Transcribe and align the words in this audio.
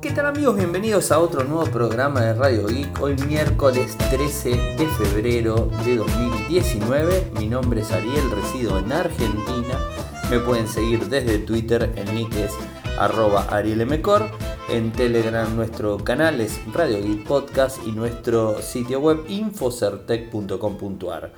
¿Qué 0.00 0.12
tal 0.12 0.24
amigos? 0.24 0.56
Bienvenidos 0.56 1.12
a 1.12 1.18
otro 1.18 1.44
nuevo 1.44 1.66
programa 1.66 2.22
de 2.22 2.32
Radio 2.32 2.66
Geek. 2.66 3.02
Hoy 3.02 3.16
miércoles 3.28 3.98
13 3.98 4.48
de 4.78 4.88
febrero 4.96 5.68
de 5.84 5.96
2019. 5.96 7.32
Mi 7.38 7.46
nombre 7.46 7.82
es 7.82 7.92
Ariel, 7.92 8.30
resido 8.30 8.78
en 8.78 8.90
Argentina. 8.92 9.78
Me 10.30 10.38
pueden 10.38 10.68
seguir 10.68 11.06
desde 11.10 11.36
Twitter, 11.40 11.92
el 11.96 12.14
nick 12.14 12.34
es 12.34 12.52
arroba 12.98 13.42
arielmcor. 13.50 14.30
En 14.70 14.90
Telegram 14.90 15.54
nuestro 15.54 15.98
canal 15.98 16.40
es 16.40 16.58
Radio 16.72 17.02
Geek 17.02 17.26
Podcast 17.26 17.86
y 17.86 17.92
nuestro 17.92 18.62
sitio 18.62 19.00
web 19.00 19.26
infocertec.com.ar. 19.28 21.30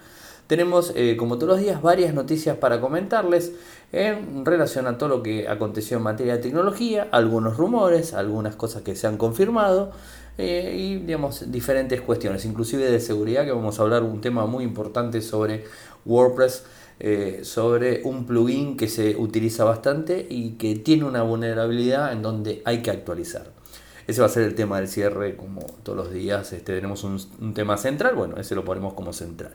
Tenemos, 0.47 0.93
eh, 0.95 1.17
como 1.17 1.37
todos 1.37 1.55
los 1.55 1.61
días, 1.61 1.83
varias 1.83 2.15
noticias 2.15 2.57
para 2.59 2.81
comentarles 2.81 3.55
en 3.93 4.47
relación 4.47 4.87
a 4.87 4.97
todo 4.97 5.09
lo 5.11 5.23
que 5.23 5.49
aconteció 5.49 5.99
en 5.99 6.03
materia 6.03 6.37
de 6.37 6.43
tecnología, 6.43 7.09
algunos 7.13 7.59
rumores, 7.59 8.15
algunas 8.15 8.57
cosas 8.57 8.83
que 8.83 8.97
se 8.97 9.07
han 9.07 9.19
confirmado 9.19 9.93
eh, 10.39 10.75
y, 10.75 10.97
digamos, 11.01 11.53
diferentes 11.53 12.01
cuestiones, 12.01 12.45
inclusive 12.47 12.91
de 12.91 13.01
seguridad, 13.01 13.45
que 13.45 13.53
vamos 13.53 13.79
a 13.79 13.83
hablar 13.83 14.03
un 14.03 14.23
tema 14.23 14.47
muy 14.47 14.65
importante 14.65 15.21
sobre 15.21 15.65
WordPress, 16.07 16.65
eh, 17.01 17.41
sobre 17.43 18.03
un 18.05 18.25
plugin 18.27 18.79
que 18.79 18.89
se 18.89 19.15
utiliza 19.17 19.65
bastante 19.65 20.27
y 20.29 20.53
que 20.53 20.77
tiene 20.77 21.05
una 21.05 21.23
vulnerabilidad 21.23 22.13
en 22.13 22.23
donde 22.23 22.63
hay 22.65 22.81
que 22.83 22.91
actualizar. 22.91 23.51
Ese 24.07 24.21
va 24.21 24.27
a 24.27 24.31
ser 24.31 24.45
el 24.45 24.55
tema 24.55 24.79
del 24.79 24.89
cierre, 24.89 25.37
como 25.37 25.61
todos 25.83 25.97
los 25.97 26.13
días 26.13 26.53
este, 26.53 26.75
tenemos 26.75 27.05
un, 27.05 27.21
un 27.41 27.55
tema 27.55 27.77
central, 27.77 28.15
bueno, 28.15 28.37
ese 28.39 28.55
lo 28.55 28.65
ponemos 28.65 28.95
como 28.95 29.13
central. 29.13 29.53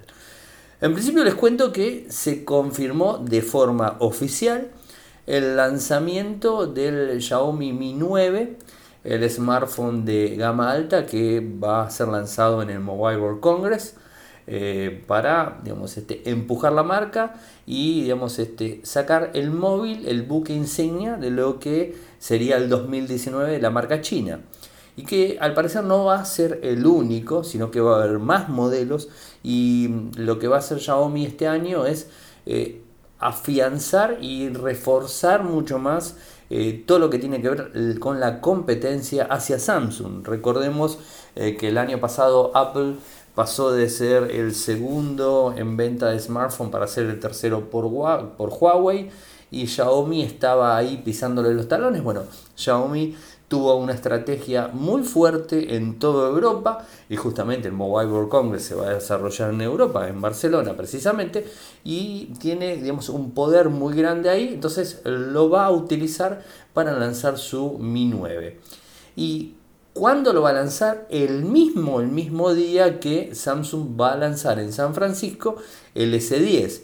En 0.80 0.94
principio 0.94 1.24
les 1.24 1.34
cuento 1.34 1.74
que 1.74 2.06
se 2.10 2.46
confirmó 2.46 3.18
de 3.18 3.42
forma 3.42 3.96
oficial 3.98 4.70
el 5.26 5.58
lanzamiento 5.58 6.68
del 6.68 7.20
Xiaomi 7.20 7.74
Mi 7.74 7.94
9, 7.94 8.58
el 9.04 9.28
smartphone 9.28 10.06
de 10.06 10.36
gama 10.36 10.70
alta 10.70 11.08
que 11.08 11.40
va 11.42 11.82
a 11.82 11.90
ser 11.90 12.10
lanzado 12.10 12.62
en 12.62 12.70
el 12.70 12.80
Mobile 12.80 13.20
World 13.20 13.40
Congress 13.40 13.96
eh, 14.46 15.04
para 15.08 15.58
digamos, 15.64 15.98
este, 15.98 16.30
empujar 16.30 16.74
la 16.74 16.84
marca 16.84 17.34
y 17.66 18.04
digamos, 18.04 18.38
este, 18.38 18.82
sacar 18.84 19.32
el 19.34 19.50
móvil, 19.50 20.08
el 20.08 20.22
buque 20.22 20.54
insignia 20.54 21.16
de 21.16 21.32
lo 21.32 21.58
que 21.58 21.96
sería 22.20 22.56
el 22.58 22.70
2019 22.70 23.52
de 23.52 23.62
la 23.62 23.72
marca 23.72 24.02
china 24.02 24.42
y 24.98 25.04
que 25.04 25.38
al 25.40 25.54
parecer 25.54 25.84
no 25.84 26.06
va 26.06 26.20
a 26.20 26.26
ser 26.26 26.60
el 26.64 26.86
único, 26.86 27.44
sino 27.44 27.70
que 27.72 27.80
va 27.80 28.00
a 28.00 28.04
haber 28.04 28.18
más 28.20 28.50
modelos 28.50 29.10
y 29.44 29.90
lo 30.18 30.40
que 30.40 30.48
va 30.48 30.58
a 30.58 30.60
hacer 30.60 30.80
Xiaomi 30.80 31.26
este 31.26 31.48
año 31.48 31.86
es 31.86 32.10
eh, 32.48 32.82
afianzar 33.20 34.18
y 34.22 34.50
reforzar 34.50 35.44
mucho 35.44 35.78
más 35.78 36.16
eh, 36.50 36.84
todo 36.86 36.98
lo 36.98 37.10
que 37.12 37.20
tiene 37.20 37.42
que 37.42 37.50
ver 37.50 37.72
eh, 37.76 37.96
con 38.00 38.20
la 38.20 38.42
competencia 38.42 39.26
hacia 39.26 39.60
Samsung. 39.60 40.26
Recordemos 40.26 40.98
que 41.36 41.68
el 41.68 41.78
año 41.78 42.00
pasado 42.00 42.50
Apple 42.56 42.96
pasó 43.36 43.72
de 43.72 43.90
ser 43.90 44.32
el 44.32 44.56
segundo 44.56 45.54
en 45.56 45.78
venta 45.78 46.08
de 46.08 46.20
smartphone 46.20 46.72
para 46.72 46.88
ser 46.88 47.06
el 47.06 47.20
tercero 47.20 47.70
por, 47.70 47.88
por 48.36 48.50
Huawei 48.50 49.12
y 49.52 49.68
Xiaomi 49.68 50.24
estaba 50.24 50.76
ahí 50.76 51.02
pisándole 51.06 51.54
los 51.54 51.68
talones. 51.68 52.04
Bueno, 52.04 52.24
Xiaomi 52.56 53.16
tuvo 53.48 53.76
una 53.78 53.94
estrategia 53.94 54.68
muy 54.74 55.04
fuerte 55.04 55.76
en 55.76 56.00
toda 56.00 56.30
Europa 56.30 56.86
y 57.10 57.16
justamente 57.16 57.68
el 57.70 57.74
Mobile 57.74 58.12
World 58.12 58.30
Congress 58.30 58.64
se 58.64 58.76
va 58.76 58.90
a 58.90 58.94
desarrollar 58.96 59.54
en 59.54 59.62
Europa, 59.62 60.08
en 60.10 60.20
Barcelona 60.20 60.76
precisamente, 60.76 61.48
y 61.84 62.34
tiene 62.40 62.76
digamos, 62.76 63.10
un 63.10 63.32
poder 63.32 63.70
muy 63.70 63.96
grande 63.96 64.30
ahí, 64.30 64.50
entonces 64.54 65.02
lo 65.06 65.50
va 65.50 65.66
a 65.66 65.72
utilizar 65.72 66.44
para 66.74 66.98
lanzar 66.98 67.38
su 67.38 67.78
Mi 67.80 68.06
9. 68.06 68.60
¿Y 69.16 69.54
cuándo 69.94 70.34
lo 70.34 70.42
va 70.42 70.50
a 70.50 70.54
lanzar? 70.54 71.08
El 71.10 71.44
mismo, 71.44 72.02
el 72.02 72.10
mismo 72.10 72.54
día 72.54 73.00
que 73.00 73.34
Samsung 73.34 74.00
va 74.00 74.14
a 74.14 74.18
lanzar 74.18 74.60
en 74.60 74.74
San 74.74 74.94
Francisco 74.94 75.56
el 75.96 76.14
S10. 76.14 76.82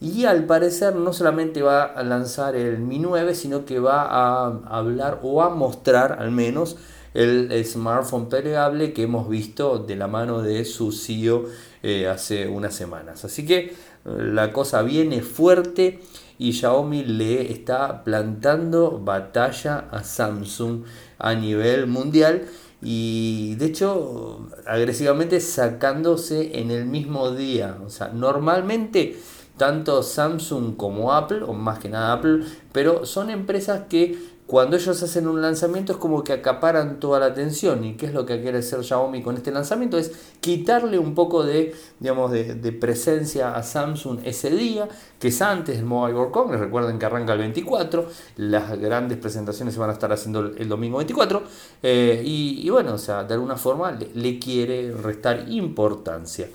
Y 0.00 0.24
al 0.24 0.44
parecer 0.44 0.96
no 0.96 1.12
solamente 1.12 1.62
va 1.62 1.84
a 1.84 2.02
lanzar 2.02 2.56
el 2.56 2.78
Mi 2.78 2.98
9, 2.98 3.34
sino 3.34 3.64
que 3.64 3.78
va 3.78 4.02
a 4.02 4.46
hablar 4.68 5.20
o 5.22 5.42
a 5.42 5.50
mostrar 5.50 6.16
al 6.20 6.30
menos 6.30 6.76
el, 7.14 7.64
smartphone 7.64 8.28
plegable 8.28 8.92
que 8.92 9.04
hemos 9.04 9.28
visto 9.28 9.78
de 9.78 9.96
la 9.96 10.08
mano 10.08 10.42
de 10.42 10.64
su 10.64 10.92
CEO 10.92 11.44
eh, 11.82 12.08
hace 12.08 12.48
unas 12.48 12.74
semanas. 12.74 13.24
Así 13.24 13.46
que 13.46 13.58
eh, 13.58 13.72
la 14.04 14.52
cosa 14.52 14.82
viene 14.82 15.22
fuerte 15.22 16.00
y 16.38 16.52
Xiaomi 16.52 17.04
le 17.04 17.52
está 17.52 18.02
plantando 18.02 18.98
batalla 18.98 19.88
a 19.90 20.02
Samsung 20.02 20.82
a 21.18 21.34
nivel 21.34 21.86
mundial 21.86 22.46
y 22.82 23.54
de 23.54 23.66
hecho 23.66 24.50
agresivamente 24.66 25.40
sacándose 25.40 26.58
en 26.58 26.72
el 26.72 26.84
mismo 26.84 27.30
día. 27.30 27.78
O 27.86 27.88
sea, 27.88 28.08
normalmente 28.08 29.16
tanto 29.56 30.02
Samsung 30.02 30.76
como 30.76 31.12
Apple, 31.12 31.42
o 31.42 31.52
más 31.52 31.78
que 31.78 31.88
nada 31.88 32.12
Apple, 32.12 32.44
pero 32.72 33.06
son 33.06 33.30
empresas 33.30 33.82
que 33.88 34.34
cuando 34.46 34.76
ellos 34.76 35.02
hacen 35.02 35.26
un 35.26 35.40
lanzamiento 35.40 35.92
es 35.92 35.98
como 35.98 36.22
que 36.22 36.34
acaparan 36.34 37.00
toda 37.00 37.18
la 37.18 37.26
atención. 37.26 37.82
¿Y 37.82 37.94
qué 37.94 38.06
es 38.06 38.12
lo 38.12 38.26
que 38.26 38.42
quiere 38.42 38.58
hacer 38.58 38.84
Xiaomi 38.84 39.22
con 39.22 39.36
este 39.36 39.50
lanzamiento? 39.50 39.96
Es 39.96 40.12
quitarle 40.40 40.98
un 40.98 41.14
poco 41.14 41.44
de, 41.44 41.74
digamos, 41.98 42.30
de, 42.30 42.72
presencia 42.72 43.54
a 43.54 43.62
Samsung 43.62 44.18
ese 44.24 44.50
día, 44.50 44.86
que 45.18 45.28
es 45.28 45.40
antes 45.40 45.76
del 45.76 45.86
Mobile 45.86 46.14
World 46.14 46.32
Congress. 46.32 46.60
Recuerden 46.60 46.98
que 46.98 47.06
arranca 47.06 47.32
el 47.32 47.38
24, 47.38 48.06
las 48.36 48.78
grandes 48.78 49.16
presentaciones 49.16 49.72
se 49.72 49.80
van 49.80 49.88
a 49.88 49.94
estar 49.94 50.12
haciendo 50.12 50.40
el, 50.40 50.68
domingo 50.68 50.98
24. 50.98 51.42
Eh, 51.82 52.22
y, 52.22 52.68
bueno, 52.68 52.94
o 52.94 52.98
sea, 52.98 53.24
de 53.24 53.32
alguna 53.32 53.56
forma 53.56 53.98
le 54.14 54.38
quiere 54.38 54.92
restar 54.92 55.46
importancia 55.48 56.48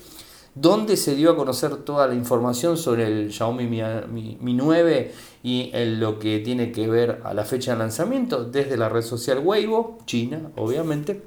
donde 0.62 0.97
se 0.97 1.16
dio 1.16 1.31
a 1.31 1.36
conocer 1.38 1.78
toda 1.78 2.08
la 2.08 2.16
información 2.16 2.75
sobre 2.75 3.08
el 3.08 3.31
Xiaomi 3.31 3.66
Mi, 3.68 4.53
9 4.53 5.14
y 5.42 5.72
lo 5.74 6.20
que 6.20 6.40
tiene 6.40 6.72
que 6.72 6.88
ver 6.88 7.22
a 7.24 7.34
la 7.34 7.46
fecha 7.46 7.74
de 7.74 7.80
lanzamiento 7.80 8.44
desde 8.44 8.75
la 8.75 8.90
red 8.90 9.03
social 9.03 9.40
Weibo, 9.44 10.00
China, 10.06 10.52
obviamente, 10.58 11.24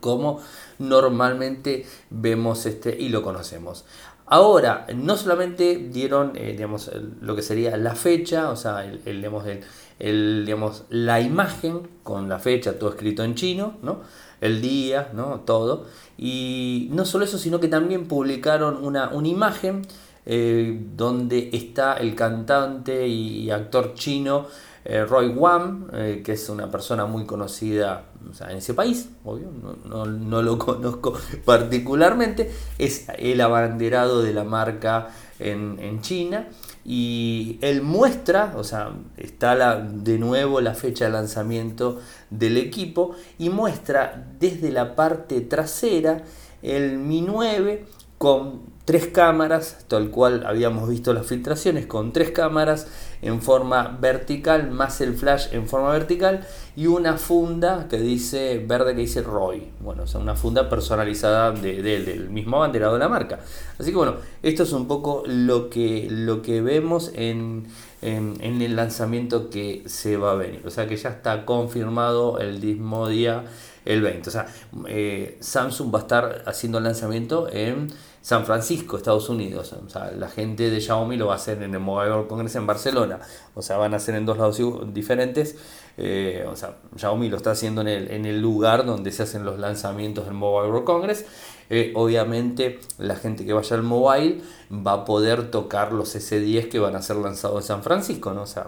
como 0.00 0.40
normalmente 0.78 1.86
vemos 2.10 2.66
este 2.66 2.94
y 3.00 3.08
lo 3.08 3.22
conocemos. 3.22 3.86
Ahora, 4.26 4.86
no 4.94 5.16
solamente 5.16 5.76
dieron 5.90 6.32
eh, 6.36 6.52
digamos, 6.52 6.90
lo 7.20 7.34
que 7.34 7.42
sería 7.42 7.76
la 7.78 7.94
fecha, 7.94 8.50
o 8.50 8.56
sea, 8.56 8.84
el, 8.84 9.02
digamos, 9.04 9.46
el, 9.46 9.62
digamos, 10.00 10.84
la 10.88 11.20
imagen 11.20 11.88
con 12.02 12.28
la 12.28 12.38
fecha, 12.38 12.78
todo 12.78 12.90
escrito 12.90 13.22
en 13.22 13.34
chino, 13.34 13.74
¿no? 13.82 14.00
el 14.40 14.60
día, 14.62 15.10
¿no? 15.12 15.40
todo. 15.40 15.86
Y 16.16 16.88
no 16.92 17.04
solo 17.04 17.24
eso, 17.24 17.38
sino 17.38 17.60
que 17.60 17.68
también 17.68 18.08
publicaron 18.08 18.82
una, 18.82 19.10
una 19.10 19.28
imagen 19.28 19.82
eh, 20.26 20.80
donde 20.96 21.50
está 21.52 21.94
el 21.94 22.14
cantante 22.14 23.06
y 23.06 23.50
actor 23.50 23.94
chino 23.94 24.46
eh, 24.84 25.04
Roy 25.04 25.28
Wam, 25.28 25.88
eh, 25.92 26.22
que 26.24 26.32
es 26.32 26.48
una 26.48 26.70
persona 26.70 27.04
muy 27.04 27.26
conocida 27.26 28.04
en 28.48 28.56
ese 28.56 28.72
país, 28.74 29.10
obvio, 29.24 29.48
no, 29.84 30.06
no, 30.06 30.42
lo 30.42 30.58
conozco 30.58 31.14
particularmente, 31.44 32.50
es 32.78 33.06
el 33.18 33.40
abanderado 33.40 34.22
de 34.22 34.32
la 34.32 34.44
marca 34.44 35.08
en, 35.38 35.78
en 35.80 36.00
China 36.00 36.48
y 36.92 37.56
él 37.60 37.82
muestra, 37.82 38.54
o 38.56 38.64
sea, 38.64 38.90
está 39.16 39.76
de 39.80 40.18
nuevo 40.18 40.60
la 40.60 40.74
fecha 40.74 41.04
de 41.04 41.12
lanzamiento 41.12 42.00
del 42.30 42.56
equipo 42.56 43.14
y 43.38 43.48
muestra 43.48 44.26
desde 44.40 44.72
la 44.72 44.96
parte 44.96 45.40
trasera 45.40 46.24
el 46.62 46.98
Mi 46.98 47.20
9 47.20 47.84
con 48.18 48.62
tres 48.90 49.06
cámaras, 49.06 49.84
tal 49.86 50.10
cual 50.10 50.44
habíamos 50.44 50.88
visto 50.88 51.12
las 51.12 51.24
filtraciones, 51.24 51.86
con 51.86 52.12
tres 52.12 52.32
cámaras 52.32 52.88
en 53.22 53.40
forma 53.40 53.96
vertical, 54.00 54.72
más 54.72 55.00
el 55.00 55.14
flash 55.14 55.46
en 55.52 55.68
forma 55.68 55.92
vertical 55.92 56.44
y 56.74 56.88
una 56.88 57.16
funda 57.16 57.86
que 57.88 58.00
dice 58.00 58.64
verde 58.66 58.96
que 58.96 59.02
dice 59.02 59.22
Roy. 59.22 59.68
Bueno, 59.78 60.02
o 60.02 60.06
sea, 60.08 60.20
una 60.20 60.34
funda 60.34 60.68
personalizada 60.68 61.52
de, 61.52 61.80
del 61.80 62.30
mismo 62.30 62.56
abanderado 62.56 62.94
de 62.94 62.98
la 62.98 63.08
marca. 63.08 63.38
Así 63.78 63.92
que 63.92 63.96
bueno, 63.96 64.16
esto 64.42 64.64
es 64.64 64.72
un 64.72 64.88
poco 64.88 65.22
lo 65.24 65.70
que, 65.70 66.08
lo 66.10 66.42
que 66.42 66.60
vemos 66.60 67.12
en, 67.14 67.68
en, 68.02 68.60
el 68.60 68.74
lanzamiento 68.74 69.50
que 69.50 69.84
se 69.86 70.16
va 70.16 70.32
a 70.32 70.34
venir. 70.34 70.62
O 70.66 70.70
sea 70.70 70.88
que 70.88 70.96
ya 70.96 71.10
está 71.10 71.46
confirmado 71.46 72.40
el 72.40 72.60
mismo 72.60 73.06
día 73.06 73.44
el 73.84 74.02
20. 74.02 74.28
O 74.28 74.32
sea, 74.32 74.48
eh, 74.88 75.38
Samsung 75.40 75.94
va 75.94 76.00
a 76.00 76.02
estar 76.02 76.42
haciendo 76.46 76.78
el 76.78 76.84
lanzamiento 76.84 77.48
en 77.52 77.92
San 78.22 78.44
Francisco, 78.44 78.96
Estados 78.96 79.28
Unidos. 79.28 79.72
O 79.72 79.88
sea, 79.88 80.10
la 80.10 80.28
gente 80.28 80.70
de 80.70 80.80
Xiaomi 80.80 81.16
lo 81.16 81.28
va 81.28 81.34
a 81.34 81.36
hacer 81.36 81.62
en 81.62 81.74
el 81.74 81.80
Mobile 81.80 82.10
World 82.10 82.28
Congress 82.28 82.54
en 82.56 82.66
Barcelona. 82.66 83.18
O 83.54 83.62
sea, 83.62 83.78
van 83.78 83.94
a 83.94 83.96
hacer 83.96 84.14
en 84.14 84.26
dos 84.26 84.36
lados 84.36 84.60
diferentes. 84.92 85.56
Eh, 85.96 86.46
o 86.48 86.54
sea, 86.56 86.76
Xiaomi 86.96 87.28
lo 87.28 87.36
está 87.36 87.52
haciendo 87.52 87.80
en 87.80 87.88
el, 87.88 88.10
en 88.10 88.26
el 88.26 88.40
lugar 88.40 88.84
donde 88.84 89.10
se 89.12 89.22
hacen 89.22 89.44
los 89.44 89.58
lanzamientos 89.58 90.26
del 90.26 90.34
Mobile 90.34 90.70
World 90.70 90.84
Congress. 90.84 91.24
Eh, 91.72 91.92
obviamente 91.94 92.80
la 92.98 93.14
gente 93.14 93.46
que 93.46 93.52
vaya 93.52 93.76
al 93.76 93.84
mobile 93.84 94.40
va 94.72 94.92
a 94.92 95.04
poder 95.04 95.52
tocar 95.52 95.92
los 95.92 96.16
S10 96.16 96.68
que 96.68 96.80
van 96.80 96.96
a 96.96 97.02
ser 97.02 97.16
lanzados 97.16 97.62
en 97.62 97.66
San 97.68 97.82
Francisco, 97.84 98.32
¿no? 98.32 98.42
O 98.42 98.46
sea, 98.46 98.66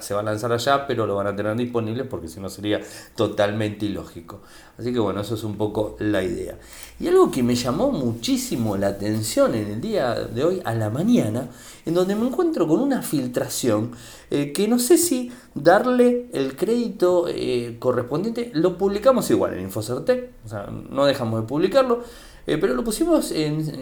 se 0.00 0.14
va 0.14 0.20
a 0.20 0.22
lanzar 0.22 0.52
allá, 0.52 0.86
pero 0.86 1.04
lo 1.04 1.16
van 1.16 1.26
a 1.26 1.34
tener 1.34 1.56
disponible 1.56 2.04
porque 2.04 2.28
si 2.28 2.38
no 2.38 2.48
sería 2.48 2.80
totalmente 3.16 3.86
ilógico. 3.86 4.40
Así 4.78 4.92
que 4.92 5.00
bueno, 5.00 5.20
eso 5.20 5.34
es 5.34 5.42
un 5.42 5.56
poco 5.56 5.96
la 5.98 6.22
idea. 6.22 6.56
Y 7.00 7.08
algo 7.08 7.30
que 7.30 7.42
me 7.42 7.56
llamó 7.56 7.90
muchísimo 7.90 8.76
la 8.76 8.88
atención 8.88 9.56
en 9.56 9.72
el 9.72 9.80
día 9.80 10.14
de 10.14 10.44
hoy 10.44 10.62
a 10.64 10.74
la 10.74 10.90
mañana, 10.90 11.48
en 11.84 11.94
donde 11.94 12.14
me 12.14 12.26
encuentro 12.26 12.68
con 12.68 12.80
una 12.80 13.02
filtración 13.02 13.92
eh, 14.30 14.52
que 14.52 14.68
no 14.68 14.78
sé 14.78 14.98
si 14.98 15.32
darle 15.54 16.28
el 16.34 16.54
crédito 16.54 17.26
eh, 17.28 17.76
correspondiente, 17.78 18.50
lo 18.52 18.76
publicamos 18.76 19.30
igual 19.30 19.54
en 19.54 19.60
Infocertec, 19.60 20.32
o 20.44 20.48
sea, 20.48 20.66
no 20.66 21.06
dejamos 21.06 21.40
de 21.40 21.46
publicarlo, 21.46 22.02
eh, 22.46 22.58
pero 22.58 22.74
lo 22.74 22.84
pusimos 22.84 23.32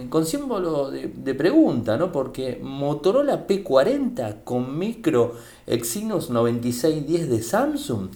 con 0.08 0.24
símbolo 0.24 0.90
de, 0.92 1.34
pregunta, 1.34 1.96
¿no? 1.96 2.12
Porque 2.12 2.60
Motorola 2.62 3.46
P40 3.46 4.44
con 4.44 4.78
micro 4.78 5.34
Exynos 5.66 6.30
9610 6.30 7.28
de 7.28 7.42
Samsung 7.42 8.08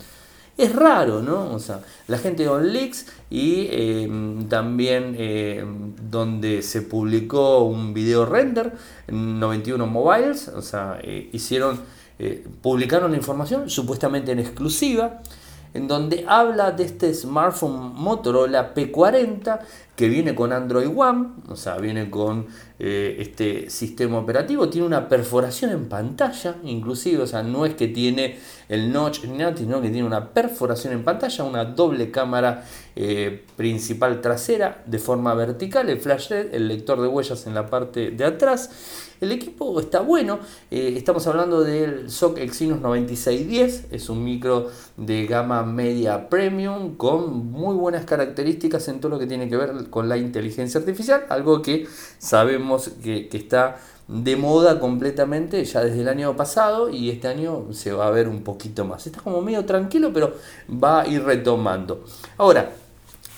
es 0.57 0.75
raro, 0.75 1.23
¿no? 1.23 1.53
O 1.53 1.59
sea, 1.59 1.81
la 2.07 2.19
gente 2.19 2.45
de 2.45 2.49
OnLeaks 2.49 3.07
y 3.29 3.69
em, 3.71 4.49
también 4.49 5.17
em, 5.19 5.95
donde 6.11 6.63
se 6.63 6.83
publicó 6.83 7.65
un 7.65 7.93
video 7.93 8.25
render, 8.25 8.73
91 9.09 9.87
Mobiles, 9.87 10.49
o 10.49 10.63
sea, 10.63 11.01
hicieron, 11.33 11.81
eh, 12.23 12.47
publicaron 12.61 13.15
información 13.15 13.71
supuestamente 13.71 14.31
en 14.31 14.41
exclusiva 14.41 15.23
en 15.73 15.89
donde 15.89 16.27
habla 16.29 16.73
de 16.73 16.85
este 16.85 17.15
smartphone 17.15 17.95
Motorola 17.95 18.75
P40 18.75 19.61
que 20.01 20.09
viene 20.09 20.35
con 20.35 20.51
Android 20.51 20.89
One, 20.97 21.29
o 21.47 21.57
sea, 21.57 21.77
viene 21.77 22.09
con 22.09 22.47
eh, 22.79 23.17
este 23.19 23.69
sistema 23.69 24.17
operativo, 24.17 24.71
tiene 24.71 24.87
una 24.87 25.11
perforación 25.11 25.73
en 25.73 25.91
pantalla, 25.91 26.57
inclusive, 26.65 27.25
o 27.25 27.27
sea, 27.27 27.43
no 27.43 27.67
es 27.67 27.75
que 27.75 27.87
tiene 27.89 28.39
el 28.71 28.91
notch 28.91 29.25
ni 29.27 29.37
nada, 29.37 29.55
sino 29.55 29.83
que 29.83 29.91
tiene 29.91 30.07
una 30.07 30.31
perforación 30.31 30.95
en 30.95 31.05
pantalla, 31.05 31.45
una 31.45 31.67
doble 31.67 32.11
cámara 32.11 32.65
eh, 32.97 33.45
principal 33.57 34.23
trasera 34.23 34.83
de 34.87 34.99
forma 34.99 35.35
vertical, 35.35 35.91
el 35.91 36.01
flash 36.01 36.31
LED, 36.31 36.55
el 36.55 36.69
lector 36.69 36.99
de 37.03 37.09
huellas 37.09 37.47
en 37.47 37.55
la 37.55 37.67
parte 37.67 38.11
de 38.11 38.25
atrás. 38.25 38.71
El 39.21 39.33
equipo 39.33 39.79
está 39.79 40.01
bueno, 40.01 40.39
eh, 40.71 40.95
estamos 40.97 41.27
hablando 41.27 41.63
del 41.63 42.09
SOC 42.09 42.39
Exynos 42.39 42.81
9610, 42.81 43.89
es 43.91 44.09
un 44.09 44.25
micro 44.25 44.71
de 44.97 45.27
gama 45.27 45.63
media 45.63 46.31
premium 46.31 46.97
con 46.97 47.51
muy 47.51 47.75
buenas 47.77 48.07
características 48.07 48.89
en 48.89 48.99
todo 48.99 49.11
lo 49.11 49.19
que 49.19 49.27
tiene 49.27 49.51
que 49.51 49.59
ver 49.59 49.90
con 49.91 50.09
la 50.09 50.17
inteligencia 50.17 50.81
artificial, 50.81 51.25
algo 51.29 51.63
que 51.63 51.87
sabemos 52.19 52.91
que, 53.03 53.29
está 53.33 53.79
de 54.09 54.37
moda 54.37 54.81
completamente 54.81 55.65
ya 55.65 55.83
desde 55.83 56.01
el 56.01 56.09
año 56.09 56.37
pasado 56.37 56.91
y 56.91 57.11
este 57.11 57.29
año 57.29 57.67
se 57.73 57.93
va 57.93 58.09
a 58.09 58.11
ver 58.11 58.29
un 58.29 58.43
poquito 58.43 58.85
más. 58.85 59.07
Está 59.07 59.21
como 59.21 59.41
medio 59.41 59.65
tranquilo, 59.65 60.11
pero 60.13 60.35
va 60.71 61.03
a 61.03 61.07
ir 61.07 61.23
retomando. 61.23 62.05
Ahora, 62.37 62.73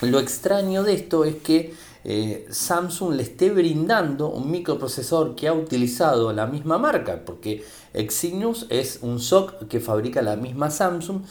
lo 0.01 0.19
extraño 0.19 0.83
de 0.83 0.93
esto 0.93 1.25
es 1.25 1.35
que 1.35 1.73
eh, 2.05 2.47
Samsung 2.49 3.15
le 3.15 3.23
esté 3.23 3.49
brindando 3.49 4.29
un 4.29 4.51
microprocesor 4.51 5.35
que 5.35 5.47
ha 5.47 5.53
utilizado 5.53 6.33
la 6.33 6.47
misma 6.47 6.77
marca, 6.77 7.21
porque 7.25 7.63
Exynos 7.93 8.65
es 8.69 8.99
un 9.01 9.19
SOC 9.19 9.67
que 9.67 9.79
fabrica 9.79 10.21
la 10.21 10.35
misma 10.35 10.69
Samsung 10.69 11.21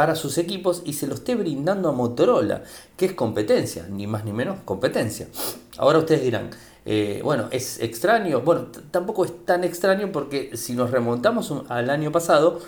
para 0.00 0.16
sus 0.16 0.38
equipos 0.38 0.80
y 0.86 0.94
se 0.94 1.06
lo 1.06 1.12
esté 1.12 1.34
brindando 1.34 1.90
a 1.90 1.92
Motorola, 1.92 2.62
que 2.96 3.04
es 3.04 3.12
competencia, 3.12 3.86
ni 3.90 4.06
más 4.06 4.24
ni 4.24 4.32
menos 4.32 4.56
competencia. 4.64 5.28
Ahora 5.76 5.98
ustedes 5.98 6.22
dirán, 6.22 6.48
eh, 6.86 7.20
bueno, 7.22 7.48
es 7.50 7.80
extraño, 7.80 8.40
bueno, 8.40 8.68
tampoco 8.90 9.26
es 9.26 9.44
tan 9.44 9.62
extraño 9.62 10.10
porque 10.10 10.56
si 10.56 10.72
nos 10.72 10.90
remontamos 10.90 11.52
al 11.68 11.90
año 11.90 12.10
pasado, 12.12 12.60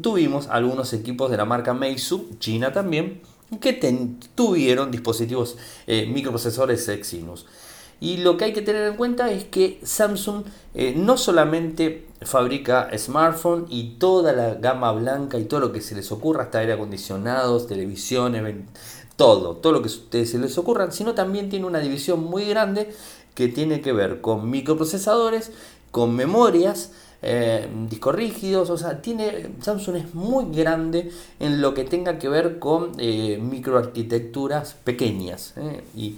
tuvimos 0.00 0.48
algunos 0.48 0.92
equipos 0.92 1.30
de 1.30 1.36
la 1.36 1.44
marca 1.44 1.72
Meizu, 1.72 2.30
China 2.40 2.72
también, 2.72 3.22
que 3.60 3.74
tuvieron 4.34 4.90
dispositivos 4.90 5.58
eh, 5.86 6.06
microprocesores 6.06 6.88
Exynos. 6.88 7.46
Y 8.02 8.16
lo 8.16 8.36
que 8.36 8.46
hay 8.46 8.52
que 8.52 8.62
tener 8.62 8.88
en 8.88 8.96
cuenta 8.96 9.30
es 9.30 9.44
que 9.44 9.78
Samsung 9.84 10.42
eh, 10.74 10.92
no 10.96 11.16
solamente 11.16 12.08
fabrica 12.22 12.90
smartphone 12.98 13.66
y 13.68 13.90
toda 14.00 14.32
la 14.32 14.54
gama 14.54 14.90
blanca 14.90 15.38
y 15.38 15.44
todo 15.44 15.60
lo 15.60 15.70
que 15.70 15.80
se 15.80 15.94
les 15.94 16.10
ocurra, 16.10 16.42
hasta 16.42 16.58
aire 16.58 16.72
acondicionados, 16.72 17.68
televisiones, 17.68 18.56
todo, 19.14 19.54
todo 19.54 19.72
lo 19.72 19.82
que 19.82 19.86
ustedes 19.86 20.32
se 20.32 20.40
les 20.40 20.58
ocurra, 20.58 20.90
sino 20.90 21.14
también 21.14 21.48
tiene 21.48 21.64
una 21.64 21.78
división 21.78 22.24
muy 22.24 22.44
grande 22.44 22.92
que 23.36 23.46
tiene 23.46 23.80
que 23.80 23.92
ver 23.92 24.20
con 24.20 24.50
microprocesadores, 24.50 25.52
con 25.92 26.16
memorias, 26.16 26.90
eh, 27.22 27.68
discos 27.88 28.16
rígidos, 28.16 28.68
o 28.70 28.76
sea, 28.76 29.00
tiene, 29.00 29.50
Samsung 29.60 29.94
es 29.94 30.12
muy 30.12 30.46
grande 30.52 31.12
en 31.38 31.60
lo 31.60 31.72
que 31.72 31.84
tenga 31.84 32.18
que 32.18 32.28
ver 32.28 32.58
con 32.58 32.94
eh, 32.98 33.38
microarquitecturas 33.40 34.74
pequeñas. 34.74 35.54
Eh, 35.56 35.84
y 35.94 36.16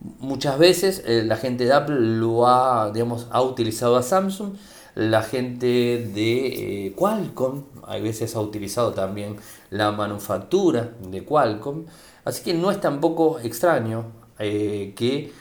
muchas 0.00 0.58
veces 0.58 1.02
la 1.06 1.36
gente 1.36 1.64
de 1.64 1.72
Apple 1.72 1.98
lo 1.98 2.46
ha, 2.46 2.90
digamos, 2.92 3.26
ha 3.30 3.42
utilizado 3.42 3.96
a 3.96 4.02
Samsung, 4.02 4.54
la 4.94 5.22
gente 5.22 5.66
de 5.66 6.92
Qualcomm 6.96 7.64
a 7.84 7.98
veces 7.98 8.34
ha 8.34 8.40
utilizado 8.40 8.92
también 8.92 9.36
la 9.70 9.92
manufactura 9.92 10.92
de 11.08 11.24
Qualcomm, 11.24 11.86
así 12.24 12.42
que 12.42 12.54
no 12.54 12.70
es 12.70 12.80
tampoco 12.80 13.38
extraño 13.38 14.06
que 14.38 15.32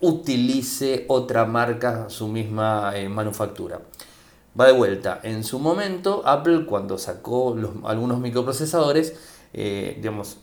utilice 0.00 1.04
otra 1.08 1.44
marca 1.44 2.08
su 2.08 2.28
misma 2.28 2.92
manufactura. 3.08 3.80
Va 4.58 4.66
de 4.66 4.72
vuelta. 4.72 5.20
En 5.22 5.44
su 5.44 5.58
momento, 5.58 6.22
Apple 6.26 6.66
cuando 6.66 6.98
sacó 6.98 7.54
los, 7.56 7.70
algunos 7.84 8.18
microprocesadores, 8.20 9.14
eh, 9.52 9.96
digamos, 9.98 10.38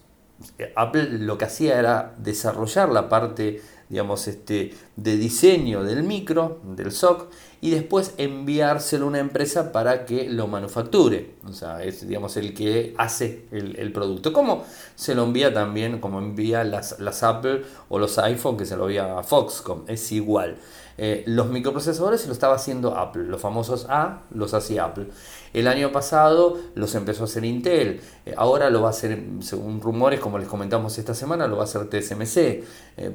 Apple 0.75 1.19
lo 1.19 1.37
que 1.37 1.45
hacía 1.45 1.79
era 1.79 2.13
desarrollar 2.17 2.89
la 2.89 3.09
parte 3.09 3.61
digamos, 3.89 4.27
este, 4.27 4.73
de 4.95 5.17
diseño 5.17 5.83
del 5.83 6.03
micro, 6.03 6.59
del 6.63 6.91
SOC, 6.91 7.29
y 7.61 7.71
después 7.71 8.13
enviárselo 8.17 9.05
a 9.05 9.09
una 9.09 9.19
empresa 9.19 9.71
para 9.71 10.05
que 10.05 10.29
lo 10.29 10.47
manufacture. 10.47 11.35
O 11.45 11.53
sea, 11.53 11.83
es 11.83 12.07
digamos, 12.07 12.35
el 12.37 12.53
que 12.53 12.93
hace 12.97 13.45
el, 13.51 13.91
producto. 13.91 14.33
Como 14.33 14.63
se 14.95 15.15
lo 15.15 15.23
envía 15.23 15.53
también, 15.53 15.99
como 15.99 16.19
envía 16.19 16.63
las, 16.63 16.99
las 16.99 17.23
Apple 17.23 17.63
o 17.89 17.99
los 17.99 18.17
iPhone 18.19 18.57
que 18.57 18.65
se 18.65 18.75
lo 18.75 18.83
envía 18.83 19.19
a 19.19 19.23
Foxconn, 19.23 19.83
es 19.87 20.11
igual. 20.11 20.57
Eh, 20.97 21.24
los 21.27 21.50
microprocesadores 21.50 22.25
lo 22.25 22.33
estaba 22.33 22.56
haciendo 22.56 22.97
Apple, 22.97 23.24
los 23.24 23.42
famosos 23.42 23.86
A 23.89 24.21
los 24.31 24.53
hacía 24.53 24.86
Apple. 24.86 25.07
El 25.53 25.68
año 25.68 25.92
pasado 25.92 26.57
los 26.75 26.95
empezó 26.95 27.24
a 27.24 27.25
hacer 27.25 27.44
Intel, 27.44 28.01
eh, 28.25 28.33
ahora 28.38 28.69
lo 28.69 28.81
va 28.81 28.88
a 28.88 28.92
hacer, 28.92 29.21
según 29.42 29.81
rumores, 29.81 30.19
como 30.19 30.38
les 30.38 30.47
comentamos 30.47 30.97
esta 30.97 31.14
semana, 31.14 31.47
lo 31.47 31.57
va 31.57 31.64
a 31.64 31.66
hacer 31.66 31.90
TSMC. 31.90 32.37
Eh, 32.37 32.64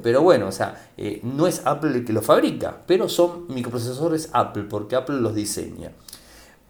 pero 0.01 0.21
bueno, 0.21 0.47
o 0.47 0.51
sea, 0.51 0.91
no 1.23 1.47
es 1.47 1.65
Apple 1.65 1.91
el 1.97 2.05
que 2.05 2.13
lo 2.13 2.21
fabrica, 2.21 2.81
pero 2.85 3.09
son 3.09 3.47
microprocesadores 3.47 4.29
Apple, 4.33 4.63
porque 4.69 4.95
Apple 4.95 5.19
los 5.19 5.33
diseña. 5.33 5.91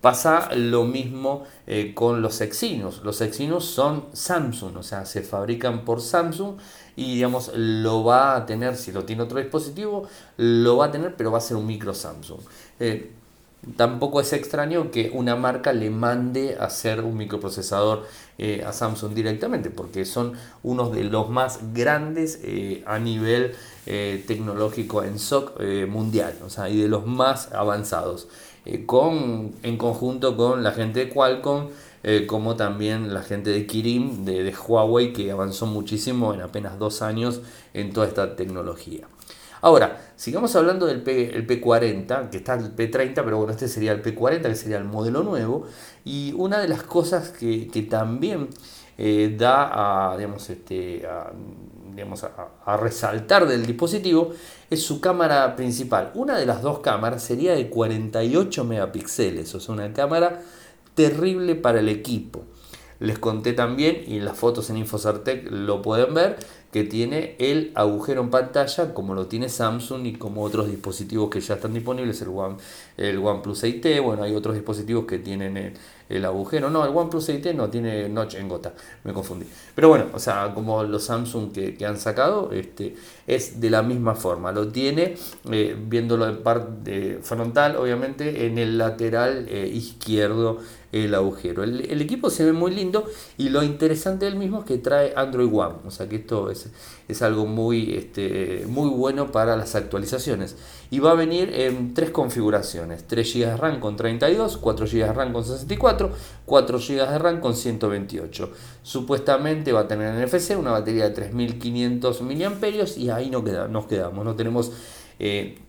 Pasa 0.01 0.49
lo 0.55 0.83
mismo 0.83 1.43
con 1.93 2.23
los 2.23 2.41
Exynos. 2.41 3.03
Los 3.03 3.21
Exynos 3.21 3.65
son 3.65 4.05
Samsung, 4.13 4.77
o 4.77 4.83
sea, 4.83 5.05
se 5.05 5.21
fabrican 5.21 5.85
por 5.85 6.01
Samsung 6.01 6.55
y 6.95 7.15
digamos 7.15 7.51
lo 7.55 8.03
va 8.03 8.35
a 8.35 8.45
tener, 8.45 8.75
si 8.75 8.91
lo 8.91 9.03
tiene 9.05 9.23
otro 9.23 9.39
dispositivo, 9.39 10.07
lo 10.37 10.77
va 10.77 10.87
a 10.87 10.91
tener, 10.91 11.15
pero 11.15 11.31
va 11.31 11.37
a 11.37 11.41
ser 11.41 11.57
un 11.57 11.65
micro 11.65 11.93
Samsung. 11.93 12.39
Eh, 12.79 13.11
tampoco 13.77 14.21
es 14.21 14.33
extraño 14.33 14.91
que 14.91 15.11
una 15.13 15.35
marca 15.35 15.71
le 15.71 15.89
mande 15.89 16.57
a 16.59 16.65
hacer 16.65 17.01
un 17.01 17.17
microprocesador 17.17 18.07
eh, 18.37 18.63
a 18.65 18.73
Samsung 18.73 19.13
directamente, 19.13 19.69
porque 19.69 20.05
son 20.05 20.33
unos 20.63 20.93
de 20.93 21.03
los 21.05 21.29
más 21.29 21.59
grandes 21.73 22.39
eh, 22.43 22.83
a 22.85 22.99
nivel 22.99 23.55
tecnológico 23.83 25.03
en 25.03 25.17
SOC 25.17 25.59
mundial, 25.87 26.37
o 26.45 26.51
sea, 26.51 26.69
y 26.69 26.79
de 26.79 26.87
los 26.87 27.07
más 27.07 27.51
avanzados, 27.51 28.27
con, 28.85 29.53
en 29.63 29.77
conjunto 29.77 30.37
con 30.37 30.63
la 30.63 30.71
gente 30.71 31.05
de 31.05 31.09
Qualcomm 31.09 31.69
eh, 32.03 32.25
como 32.25 32.55
también 32.55 33.13
la 33.13 33.21
gente 33.21 33.51
de 33.51 33.67
Kirin, 33.67 34.25
de, 34.25 34.51
Huawei, 34.55 35.13
que 35.13 35.31
avanzó 35.31 35.67
muchísimo 35.67 36.33
en 36.33 36.41
apenas 36.41 36.79
dos 36.79 37.03
años 37.03 37.41
en 37.75 37.93
toda 37.93 38.07
esta 38.07 38.35
tecnología. 38.35 39.07
Ahora, 39.61 40.01
sigamos 40.15 40.55
hablando 40.55 40.87
del 40.87 41.03
P, 41.03 41.61
40 41.61 42.31
que 42.31 42.37
está 42.37 42.55
el 42.55 42.75
P30, 42.75 43.13
pero 43.23 43.37
bueno, 43.37 43.51
este 43.51 43.67
sería 43.67 43.91
el 43.91 44.01
P40, 44.01 44.41
que 44.41 44.55
sería 44.55 44.77
el 44.77 44.85
modelo 44.85 45.21
nuevo. 45.21 45.67
Y 46.03 46.33
una 46.35 46.59
de 46.59 46.67
las 46.67 46.81
cosas 46.81 47.29
que, 47.29 47.67
también 47.87 48.49
eh, 48.97 49.35
da 49.37 50.11
a, 50.11 50.17
digamos, 50.17 50.49
este, 50.49 51.05
a, 51.05 51.31
resaltar 52.77 53.47
del 53.47 53.65
dispositivo 53.65 54.31
es 54.69 54.83
su 54.83 55.01
cámara 55.01 55.55
principal. 55.55 56.11
Una 56.13 56.37
de 56.37 56.45
las 56.45 56.61
dos 56.61 56.79
cámaras 56.79 57.23
sería 57.23 57.53
de 57.53 57.69
48 57.69 58.63
megapíxeles, 58.63 59.53
o 59.55 59.59
sea, 59.59 59.75
una 59.75 59.93
cámara 59.93 60.41
terrible 60.95 61.55
para 61.55 61.79
el 61.79 61.89
equipo. 61.89 62.43
Les 62.99 63.17
conté 63.17 63.53
también, 63.53 64.03
y 64.05 64.17
en 64.17 64.25
las 64.25 64.37
fotos 64.37 64.69
en 64.69 64.77
Infocertec 64.77 65.49
lo 65.49 65.81
pueden 65.81 66.13
ver, 66.13 66.37
que 66.71 66.83
tiene 66.83 67.35
el 67.39 67.71
agujero 67.75 68.21
en 68.21 68.29
pantalla 68.29 68.93
como 68.93 69.13
lo 69.13 69.27
tiene 69.27 69.49
Samsung 69.49 70.05
y 70.05 70.13
como 70.13 70.43
otros 70.43 70.67
dispositivos 70.67 71.29
que 71.29 71.41
ya 71.41 71.55
están 71.55 71.73
disponibles, 71.73 72.21
el, 72.21 72.29
One, 72.29 72.57
el 72.97 73.17
OnePlus 73.17 73.63
8T, 73.63 74.01
bueno, 74.01 74.23
hay 74.23 74.35
otros 74.35 74.55
dispositivos 74.55 75.05
que 75.05 75.19
tienen 75.19 75.57
el, 75.57 75.73
el 76.11 76.25
agujero, 76.25 76.69
no, 76.69 76.85
el 76.85 76.95
OnePlus 76.95 77.29
8T 77.29 77.55
no 77.55 77.69
tiene 77.69 78.09
notch 78.09 78.35
en 78.35 78.47
gota, 78.47 78.73
me 79.03 79.13
confundí. 79.13 79.45
Pero 79.73 79.89
bueno, 79.89 80.05
o 80.13 80.19
sea, 80.19 80.51
como 80.53 80.83
los 80.83 81.05
Samsung 81.05 81.51
que, 81.51 81.85
han 81.85 81.97
sacado, 81.97 82.51
este, 82.51 82.95
es 83.25 83.59
de 83.59 83.69
la 83.69 83.81
misma 83.81 84.15
forma, 84.15 84.51
lo 84.51 84.67
tiene, 84.67 85.15
eh, 85.51 85.75
viéndolo 85.79 86.27
en 86.27 86.43
parte 86.43 87.19
frontal, 87.21 87.75
obviamente, 87.77 88.45
en 88.45 88.57
el 88.57 88.77
lateral 88.77 89.45
eh, 89.49 89.67
izquierdo 89.73 90.59
el 90.91 91.15
agujero. 91.15 91.63
El, 91.63 92.01
equipo 92.01 92.29
se 92.29 92.45
ve 92.45 92.53
muy 92.53 92.71
lindo 92.71 93.05
y 93.37 93.49
lo 93.49 93.63
interesante 93.63 94.25
del 94.25 94.35
mismo 94.35 94.59
es 94.59 94.65
que 94.65 94.77
trae 94.77 95.13
Android 95.15 95.49
One, 95.51 95.75
o 95.85 95.91
sea 95.91 96.09
que 96.09 96.17
esto 96.17 96.49
es, 96.49 96.69
es 97.07 97.21
algo 97.21 97.45
muy, 97.45 97.93
este, 97.93 98.65
muy 98.67 98.89
bueno 98.89 99.31
para 99.31 99.55
las 99.55 99.75
actualizaciones. 99.75 100.55
Y 100.89 100.99
va 100.99 101.11
a 101.11 101.15
venir 101.15 101.53
en 101.53 101.93
tres 101.93 102.09
configuraciones, 102.09 103.05
3 103.07 103.33
GB 103.33 103.45
de 103.45 103.57
RAM 103.57 103.79
con 103.79 103.95
32, 103.95 104.57
4 104.57 104.85
GB 104.85 105.05
de 105.05 105.13
RAM 105.13 105.33
con 105.33 105.45
64, 105.45 106.11
4 106.45 106.79
GB 106.79 107.09
de 107.09 107.19
RAM 107.19 107.39
con 107.39 107.55
128. 107.55 108.51
Supuestamente 108.83 109.71
va 109.71 109.81
a 109.81 109.87
tener 109.87 110.13
NFC 110.13 110.57
una 110.57 110.71
batería 110.71 111.05
de 111.05 111.11
3500 111.11 112.21
mAh 112.21 112.87
y 112.97 113.09
ahí 113.09 113.29
no 113.29 113.43
queda, 113.43 113.67
nos 113.67 113.85
quedamos, 113.85 114.25
no 114.25 114.35
tenemos... 114.35 114.71
Eh, 115.19 115.59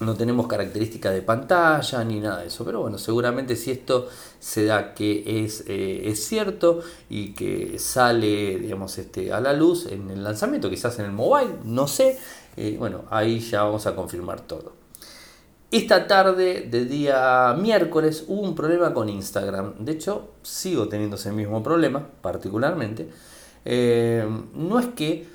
no 0.00 0.14
tenemos 0.14 0.46
características 0.46 1.12
de 1.12 1.22
pantalla 1.22 2.02
ni 2.04 2.20
nada 2.20 2.40
de 2.40 2.46
eso, 2.46 2.64
pero 2.64 2.80
bueno, 2.80 2.96
seguramente 2.96 3.54
si 3.54 3.70
esto 3.70 4.08
se 4.38 4.64
da 4.64 4.94
que 4.94 5.44
es, 5.44 5.64
eh, 5.68 6.08
es 6.08 6.24
cierto 6.24 6.80
y 7.10 7.34
que 7.34 7.78
sale 7.78 8.58
digamos, 8.58 8.96
este, 8.96 9.32
a 9.32 9.40
la 9.40 9.52
luz 9.52 9.86
en 9.86 10.10
el 10.10 10.24
lanzamiento, 10.24 10.70
quizás 10.70 10.98
en 10.98 11.04
el 11.04 11.12
mobile, 11.12 11.50
no 11.64 11.86
sé, 11.86 12.18
eh, 12.56 12.76
bueno, 12.78 13.04
ahí 13.10 13.40
ya 13.40 13.64
vamos 13.64 13.86
a 13.86 13.94
confirmar 13.94 14.40
todo. 14.40 14.72
Esta 15.70 16.06
tarde 16.06 16.66
de 16.68 16.84
día 16.86 17.54
miércoles 17.60 18.24
hubo 18.26 18.40
un 18.40 18.54
problema 18.54 18.94
con 18.94 19.08
Instagram, 19.08 19.74
de 19.84 19.92
hecho 19.92 20.30
sigo 20.42 20.88
teniendo 20.88 21.16
ese 21.16 21.30
mismo 21.30 21.62
problema 21.62 22.08
particularmente, 22.22 23.10
eh, 23.66 24.26
no 24.54 24.80
es 24.80 24.86
que 24.86 25.28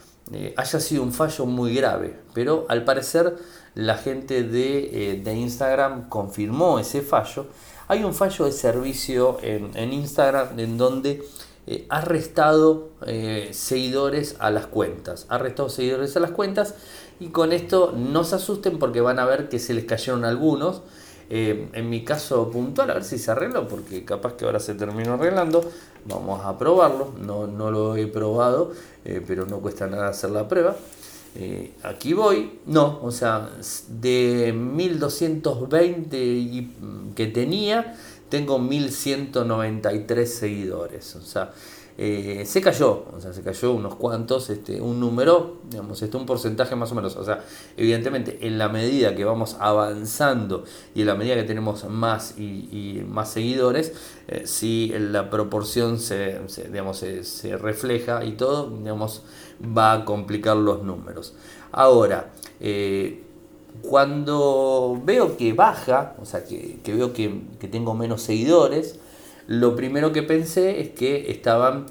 haya 0.57 0.79
sido 0.79 1.03
un 1.03 1.13
fallo 1.13 1.45
muy 1.45 1.75
grave, 1.75 2.19
pero 2.33 2.65
al 2.67 2.83
parecer 2.83 3.35
la 3.75 3.97
gente 3.97 4.43
de, 4.43 5.13
eh, 5.13 5.33
Instagram 5.33 6.07
confirmó 6.09 6.79
ese 6.79 7.01
fallo. 7.01 7.45
Hay 7.87 8.03
un 8.03 8.13
fallo 8.13 8.45
de 8.45 8.51
servicio 8.51 9.37
en, 9.41 9.93
Instagram 9.93 10.57
en 10.57 10.77
donde 10.77 11.23
eh, 11.67 11.85
ha 11.89 12.01
restado 12.01 12.89
eh, 13.05 13.49
seguidores 13.51 14.37
a 14.39 14.49
las 14.49 14.65
cuentas. 14.67 15.27
Ha 15.29 15.37
restado 15.37 15.69
seguidores 15.69 16.15
a 16.15 16.21
las 16.21 16.31
cuentas 16.31 16.75
y 17.19 17.27
con 17.27 17.51
esto 17.51 17.93
no 17.95 18.23
se 18.23 18.35
asusten 18.35 18.79
porque 18.79 19.01
van 19.01 19.19
a 19.19 19.25
ver 19.25 19.49
que 19.49 19.59
se 19.59 19.73
les 19.73 19.85
cayeron 19.85 20.25
algunos. 20.25 20.81
en 21.27 21.89
mi 21.89 22.03
caso 22.03 22.51
puntual, 22.51 22.91
a 22.91 22.93
ver 22.93 23.03
si 23.03 23.17
se 23.17 23.31
arregló, 23.31 23.67
porque 23.67 24.05
capaz 24.05 24.33
que 24.33 24.45
ahora 24.45 24.59
se 24.59 24.75
terminó 24.75 25.13
arreglando. 25.15 25.69
Vamos 26.05 26.45
a 26.45 26.57
probarlo. 26.57 27.13
No, 27.19 27.47
no 27.47 27.71
lo 27.71 27.95
he 27.95 28.07
probado, 28.07 28.71
pero 29.27 29.45
no 29.47 29.59
cuesta 29.59 29.87
nada 29.87 30.09
hacer 30.09 30.29
la 30.29 30.47
prueba. 30.47 30.75
Eh, 31.37 31.73
aquí 31.83 32.13
voy, 32.13 32.59
no, 32.65 33.01
o 33.01 33.11
sea, 33.11 33.49
de 33.89 34.53
1220 34.53 36.67
que 37.13 37.27
tenía, 37.27 37.97
tengo 38.29 38.59
1193 38.59 40.33
seguidores, 40.33 41.15
o 41.15 41.21
sea, 41.21 41.51
eh, 41.97 42.43
se 42.45 42.59
cayó, 42.59 43.05
o 43.15 43.21
sea, 43.21 43.31
se 43.31 43.41
cayó 43.41 43.71
unos 43.71 43.95
cuantos, 43.95 44.49
este, 44.49 44.81
un 44.81 44.99
número, 44.99 45.59
digamos, 45.69 46.01
este, 46.01 46.17
un 46.17 46.25
porcentaje 46.25 46.75
más 46.75 46.91
o 46.91 46.95
menos, 46.95 47.15
o 47.15 47.23
sea, 47.23 47.45
evidentemente 47.77 48.45
en 48.45 48.57
la 48.57 48.67
medida 48.67 49.15
que 49.15 49.23
vamos 49.23 49.55
avanzando 49.61 50.65
y 50.93 51.01
en 51.01 51.07
la 51.07 51.15
medida 51.15 51.35
que 51.35 51.43
tenemos 51.43 51.85
más 51.85 52.37
y, 52.37 53.01
más 53.07 53.31
seguidores, 53.31 53.93
eh, 54.27 54.45
si 54.45 54.89
la 54.89 55.29
proporción 55.29 55.97
se, 55.97 56.41
digamos, 56.69 56.97
se, 56.97 57.57
refleja 57.57 58.25
y 58.25 58.33
todo, 58.33 58.69
digamos, 58.77 59.23
va 59.65 59.93
a 59.93 60.05
complicar 60.05 60.57
los 60.57 60.83
números. 60.83 61.33
Ahora, 61.71 62.33
eh, 62.59 63.24
cuando 63.81 64.99
veo 65.03 65.37
que 65.37 65.53
baja, 65.53 66.15
o 66.21 66.25
sea, 66.25 66.43
que, 66.43 66.79
veo 66.85 67.13
que, 67.13 67.41
que 67.59 67.67
tengo 67.67 67.93
menos 67.93 68.21
seguidores, 68.21 68.99
lo 69.47 69.75
primero 69.75 70.11
que 70.11 70.23
pensé 70.23 70.81
es 70.81 70.89
que 70.89 71.31
estaban 71.31 71.85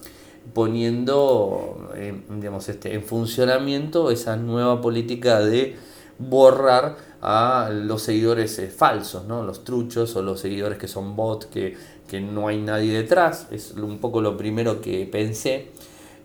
poniendo 0.52 1.90
digamos, 2.28 2.68
este, 2.68 2.94
en 2.94 3.02
funcionamiento 3.02 4.10
esa 4.10 4.36
nueva 4.36 4.80
política 4.80 5.40
de 5.40 5.76
borrar 6.18 6.96
a 7.22 7.70
los 7.72 8.02
seguidores 8.02 8.58
eh, 8.58 8.68
falsos, 8.68 9.24
¿no? 9.24 9.42
los 9.42 9.64
truchos 9.64 10.14
o 10.16 10.22
los 10.22 10.40
seguidores 10.40 10.78
que 10.78 10.88
son 10.88 11.16
bots, 11.16 11.46
que, 11.46 11.76
que, 12.06 12.20
no 12.20 12.48
hay 12.48 12.60
nadie 12.60 12.92
detrás. 12.92 13.48
Es 13.50 13.72
un 13.72 13.98
poco 13.98 14.20
lo 14.20 14.36
primero 14.36 14.80
que 14.80 15.06
pensé, 15.06 15.70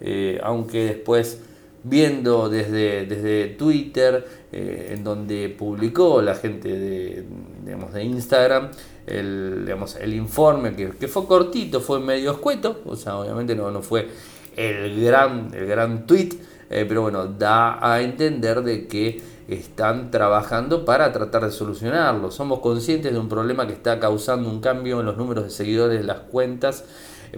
eh, 0.01 0.39
aunque 0.44 0.84
después 0.86 1.42
viendo 1.83 2.50
desde, 2.50 3.05
desde 3.05 3.48
Twitter, 3.48 4.25
eh, 4.51 4.93
en 4.93 5.03
donde 5.03 5.50
publicó 5.50 6.21
la 6.21 6.36
gente 6.36 6.69
de, 6.69 7.25
digamos, 7.63 7.93
de 7.93 8.03
Instagram, 8.03 8.71
el, 9.07 9.63
digamos, 9.65 9.95
el 9.95 10.13
informe, 10.13 10.75
que, 10.75 11.07
fue 11.07 11.25
cortito, 11.25 11.81
fue 11.81 12.00
medio 12.00 12.31
escueto, 12.31 12.81
o 12.86 12.95
sea, 12.95 13.17
obviamente 13.17 13.55
no, 13.55 13.71
no 13.71 13.81
fue 13.81 14.07
el 14.55 15.03
gran, 15.03 15.51
el 15.53 15.65
gran 15.65 16.05
tweet, 16.05 16.29
eh, 16.69 16.86
pero 16.88 17.01
bueno, 17.01 17.25
da 17.25 17.79
a 17.81 18.01
entender 18.01 18.62
de 18.62 18.88
que 18.88 19.21
están 19.48 20.12
trabajando 20.12 20.86
para 20.86 21.12
tratar 21.12 21.45
de 21.45 21.51
solucionarlo. 21.51 22.29
Somos 22.29 22.59
conscientes 22.59 23.12
de 23.12 23.17
un 23.17 23.29
problema 23.29 23.65
que 23.65 23.74
está 23.74 24.00
causando 24.00 24.48
un 24.48 24.62
cambio 24.62 25.00
en 25.00 25.07
los 25.07 25.17
números 25.17 25.45
de 25.45 25.50
seguidores 25.50 26.00
de 26.00 26.05
las 26.05 26.19
cuentas 26.19 26.86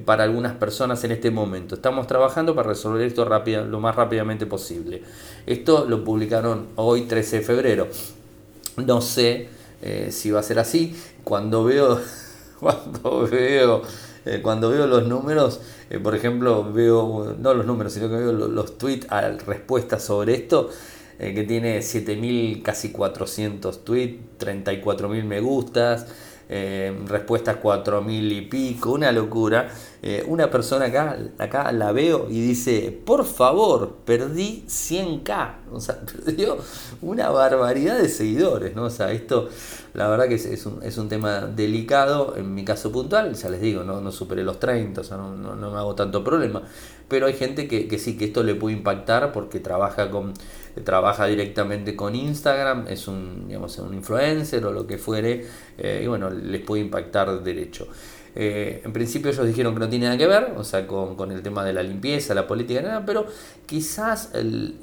para 0.06 0.24
algunas 0.24 0.54
personas 0.54 1.04
en 1.04 1.12
este 1.12 1.32
momento. 1.32 1.76
Estamos 1.76 2.08
trabajando 2.08 2.56
para 2.56 2.70
resolver 2.70 3.06
esto 3.06 3.26
rápido, 3.26 3.66
lo 3.66 3.80
más 3.80 3.96
rápidamente 3.96 4.46
posible. 4.46 5.04
Esto 5.46 5.86
lo 5.88 6.04
publicaron 6.04 6.68
hoy 6.76 7.04
13 7.04 7.38
de 7.38 7.42
febrero. 7.44 7.88
No 8.78 9.02
sé 9.02 9.50
eh, 9.82 10.10
si 10.12 10.32
va 10.32 10.40
a 10.40 10.44
ser 10.44 10.60
así. 10.60 10.96
Cuando 11.24 11.64
veo, 11.64 12.00
cuando 12.60 13.28
veo, 13.28 13.82
eh, 14.26 14.40
cuando 14.42 14.70
veo 14.70 14.88
los 14.88 15.08
números, 15.08 15.60
eh, 15.90 16.00
por 16.00 16.16
ejemplo, 16.16 16.72
veo, 16.72 17.36
no 17.38 17.54
los 17.54 17.66
números, 17.66 17.94
sino 17.94 18.08
que 18.08 18.16
veo 18.16 18.32
los, 18.32 18.78
tweets 18.78 19.12
a 19.12 19.22
respuesta 19.30 20.00
sobre 20.00 20.36
esto, 20.36 20.70
que 21.20 21.44
tiene 21.44 21.82
7.000, 21.82 22.64
casi 22.64 22.92
400 22.92 23.86
tweets, 23.86 24.40
34.000 24.40 25.24
me 25.24 25.40
gustas, 25.40 26.08
respuestas 27.08 27.58
4.000 27.62 28.32
y 28.32 28.42
pico, 28.42 28.92
una 28.92 29.12
locura. 29.12 29.70
una 30.28 30.50
persona 30.50 30.86
acá, 30.86 31.18
acá 31.38 31.72
la 31.72 31.92
veo 31.92 32.28
y 32.30 32.42
dice, 32.42 33.00
por 33.06 33.24
favor, 33.26 33.98
perdí 34.06 34.66
100k. 34.68 35.56
O 35.72 35.80
sea, 35.80 36.00
perdió 36.26 36.58
una 37.02 37.30
barbaridad 37.30 37.98
de 37.98 38.10
seguidores, 38.10 38.76
¿no? 38.76 38.84
O 38.84 38.90
sea, 38.90 39.12
esto 39.12 39.50
la 39.94 40.08
verdad 40.08 40.28
que 40.30 40.36
es, 40.36 40.66
un, 40.66 40.82
es 40.84 40.98
un 40.98 41.10
tema 41.10 41.42
delicado, 41.42 42.36
en 42.38 42.54
mi 42.54 42.64
caso 42.64 42.92
puntual, 42.92 43.34
ya 43.34 43.50
les 43.50 43.60
digo, 43.60 43.84
no, 43.84 44.00
no 44.00 44.12
superé 44.12 44.44
los 44.44 44.58
30, 44.58 45.02
o 45.02 45.04
sea, 45.04 45.18
no, 45.18 45.36
no, 45.36 45.72
me 45.72 45.78
hago 45.78 45.96
tanto 45.96 46.24
problema, 46.24 46.62
pero 47.12 47.26
hay 47.26 47.34
gente 47.34 47.68
que, 47.68 47.90
que, 47.90 48.00
sí, 48.00 48.18
que 48.18 48.24
esto 48.24 48.42
le 48.42 48.56
puede 48.56 48.78
impactar 48.78 49.34
porque 49.34 49.60
trabaja 49.60 50.10
con 50.10 50.34
trabaja 50.86 51.26
directamente 51.26 51.98
con 51.98 52.16
Instagram, 52.16 52.88
es 52.88 53.10
un, 53.10 53.50
digamos, 53.50 53.78
un 53.80 53.94
influencer 53.94 54.66
o 54.66 54.72
lo 54.72 54.88
que 54.88 54.98
fuere, 54.98 55.46
eh, 55.78 56.04
y 56.06 56.08
bueno, 56.08 56.30
les 56.30 56.62
puede 56.62 56.82
impactar 56.82 57.44
derecho. 57.44 57.90
Eh, 58.34 58.82
en 58.86 58.94
principio 58.94 59.30
ellos 59.30 59.46
dijeron 59.46 59.74
que 59.74 59.82
no 59.82 59.90
tiene 59.90 60.06
nada 60.06 60.18
que 60.18 60.28
ver, 60.28 60.54
o 60.56 60.64
sea, 60.64 60.88
con, 60.88 61.18
con 61.18 61.34
el 61.34 61.42
tema 61.42 61.66
de 61.66 61.74
la 61.74 61.84
limpieza, 61.84 62.34
la 62.34 62.48
política, 62.48 62.82
nada, 62.82 63.06
pero 63.06 63.26
quizás 63.66 64.32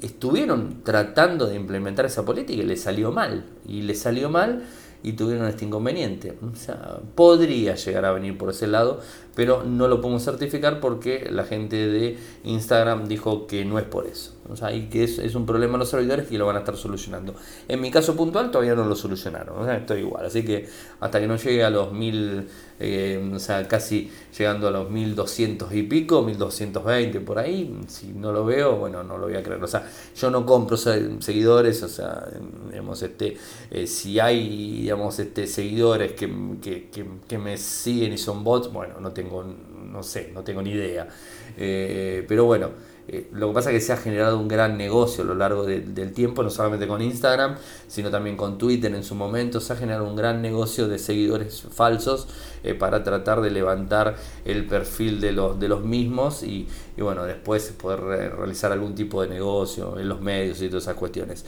estuvieron 0.03 0.83
tratando 0.83 1.47
de 1.47 1.55
implementar 1.55 2.05
esa 2.05 2.23
política 2.23 2.61
y 2.61 2.65
le 2.67 2.77
salió 2.77 3.11
mal. 3.11 3.45
Y 3.67 3.81
le 3.81 3.95
salió 3.95 4.29
mal 4.29 4.65
y 5.03 5.13
tuvieron 5.13 5.47
este 5.47 5.65
inconveniente. 5.65 6.37
O 6.51 6.55
sea, 6.55 6.99
podría 7.15 7.75
llegar 7.75 8.05
a 8.05 8.11
venir 8.11 8.37
por 8.37 8.49
ese 8.49 8.67
lado, 8.67 8.99
pero 9.35 9.63
no 9.63 9.87
lo 9.87 10.01
podemos 10.01 10.23
certificar 10.23 10.79
porque 10.79 11.27
la 11.29 11.43
gente 11.43 11.87
de 11.87 12.17
Instagram 12.43 13.07
dijo 13.07 13.47
que 13.47 13.65
no 13.65 13.79
es 13.79 13.85
por 13.85 14.07
eso. 14.07 14.38
O 14.49 14.55
sea, 14.55 14.69
que 14.89 15.03
es, 15.03 15.35
un 15.35 15.45
problema 15.45 15.73
de 15.73 15.79
los 15.79 15.89
servidores 15.89 16.31
y 16.31 16.37
lo 16.37 16.45
van 16.45 16.55
a 16.55 16.59
estar 16.59 16.75
solucionando. 16.75 17.35
En 17.67 17.81
mi 17.81 17.91
caso 17.91 18.15
puntual 18.15 18.51
todavía 18.51 18.75
no 18.75 18.85
lo 18.85 18.95
solucionaron. 18.95 19.59
O 19.59 19.65
sea, 19.65 19.77
estoy 19.77 19.99
igual. 20.01 20.25
Así 20.25 20.43
que 20.43 20.67
hasta 20.99 21.19
que 21.19 21.27
no 21.27 21.35
llegue 21.35 21.63
a 21.63 21.69
los 21.69 21.91
mil 21.91 22.47
eh, 22.81 23.31
o 23.33 23.39
sea, 23.39 23.67
casi 23.67 24.09
llegando 24.37 24.69
a 24.69 24.71
los 24.71 24.89
1200 24.89 25.73
y 25.73 25.83
pico, 25.83 26.21
1220 26.21 27.19
por 27.19 27.37
ahí, 27.37 27.77
si 27.89 28.07
no 28.13 28.31
lo 28.31 28.45
veo, 28.45 28.77
bueno, 28.77 29.03
no 29.03 29.17
lo 29.17 29.25
voy 29.25 29.35
a 29.35 29.43
creer, 29.43 29.61
o 29.61 29.67
sea, 29.67 29.85
yo 30.15 30.29
no 30.31 30.45
compro 30.45 30.77
seguidores, 30.77 31.83
o 31.83 31.89
sea, 31.89 32.25
digamos, 32.69 33.01
este, 33.01 33.35
eh, 33.69 33.85
si 33.85 34.17
hay, 34.21 34.79
digamos, 34.83 35.19
este, 35.19 35.45
seguidores 35.45 36.13
que, 36.13 36.29
que, 37.27 37.37
me 37.37 37.57
siguen 37.57 38.13
y 38.13 38.17
son 38.17 38.45
bots, 38.45 38.71
bueno, 38.71 39.01
no 39.01 39.11
tengo, 39.11 39.43
no 39.43 40.01
sé, 40.01 40.31
no 40.33 40.43
tengo 40.43 40.61
ni 40.61 40.71
idea, 40.71 41.05
eh, 41.57 42.23
pero 42.29 42.45
bueno, 42.45 42.69
eh, 43.11 43.27
lo 43.33 43.47
que 43.47 43.53
pasa 43.55 43.71
es 43.71 43.75
que 43.77 43.81
se 43.81 43.93
ha 43.93 43.97
generado 43.97 44.39
un 44.39 44.47
gran 44.47 44.77
negocio 44.77 45.23
a 45.23 45.27
lo 45.27 45.33
largo 45.33 45.65
del 45.65 46.13
tiempo, 46.13 46.43
no 46.43 46.51
solamente 46.51 46.87
con 46.87 47.01
Instagram, 47.01 47.55
sino 47.87 48.11
también 48.11 48.37
con 48.37 48.59
Twitter 48.59 48.93
en 48.93 49.03
su 49.03 49.15
momento. 49.15 49.59
Se 49.59 49.73
ha 49.73 49.75
generado 49.75 50.07
un 50.07 50.15
gran 50.15 50.43
negocio 50.43 50.87
de 50.87 50.99
seguidores 50.99 51.63
falsos 51.71 52.27
eh, 52.63 52.75
para 52.75 53.03
tratar 53.03 53.41
de 53.41 53.49
levantar 53.49 54.15
el 54.45 54.67
perfil 54.67 55.19
de 55.21 55.31
los, 55.31 55.59
de 55.59 55.67
los 55.67 55.83
mismos 55.83 56.43
y, 56.43 56.67
bueno, 56.99 57.23
después 57.23 57.73
poder 57.81 58.01
realizar 58.01 58.71
algún 58.71 58.93
tipo 58.93 59.23
de 59.23 59.29
negocio 59.29 59.97
en 59.97 60.07
los 60.07 60.21
medios 60.21 60.61
y 60.61 60.67
todas 60.67 60.83
esas 60.83 60.95
cuestiones. 60.95 61.45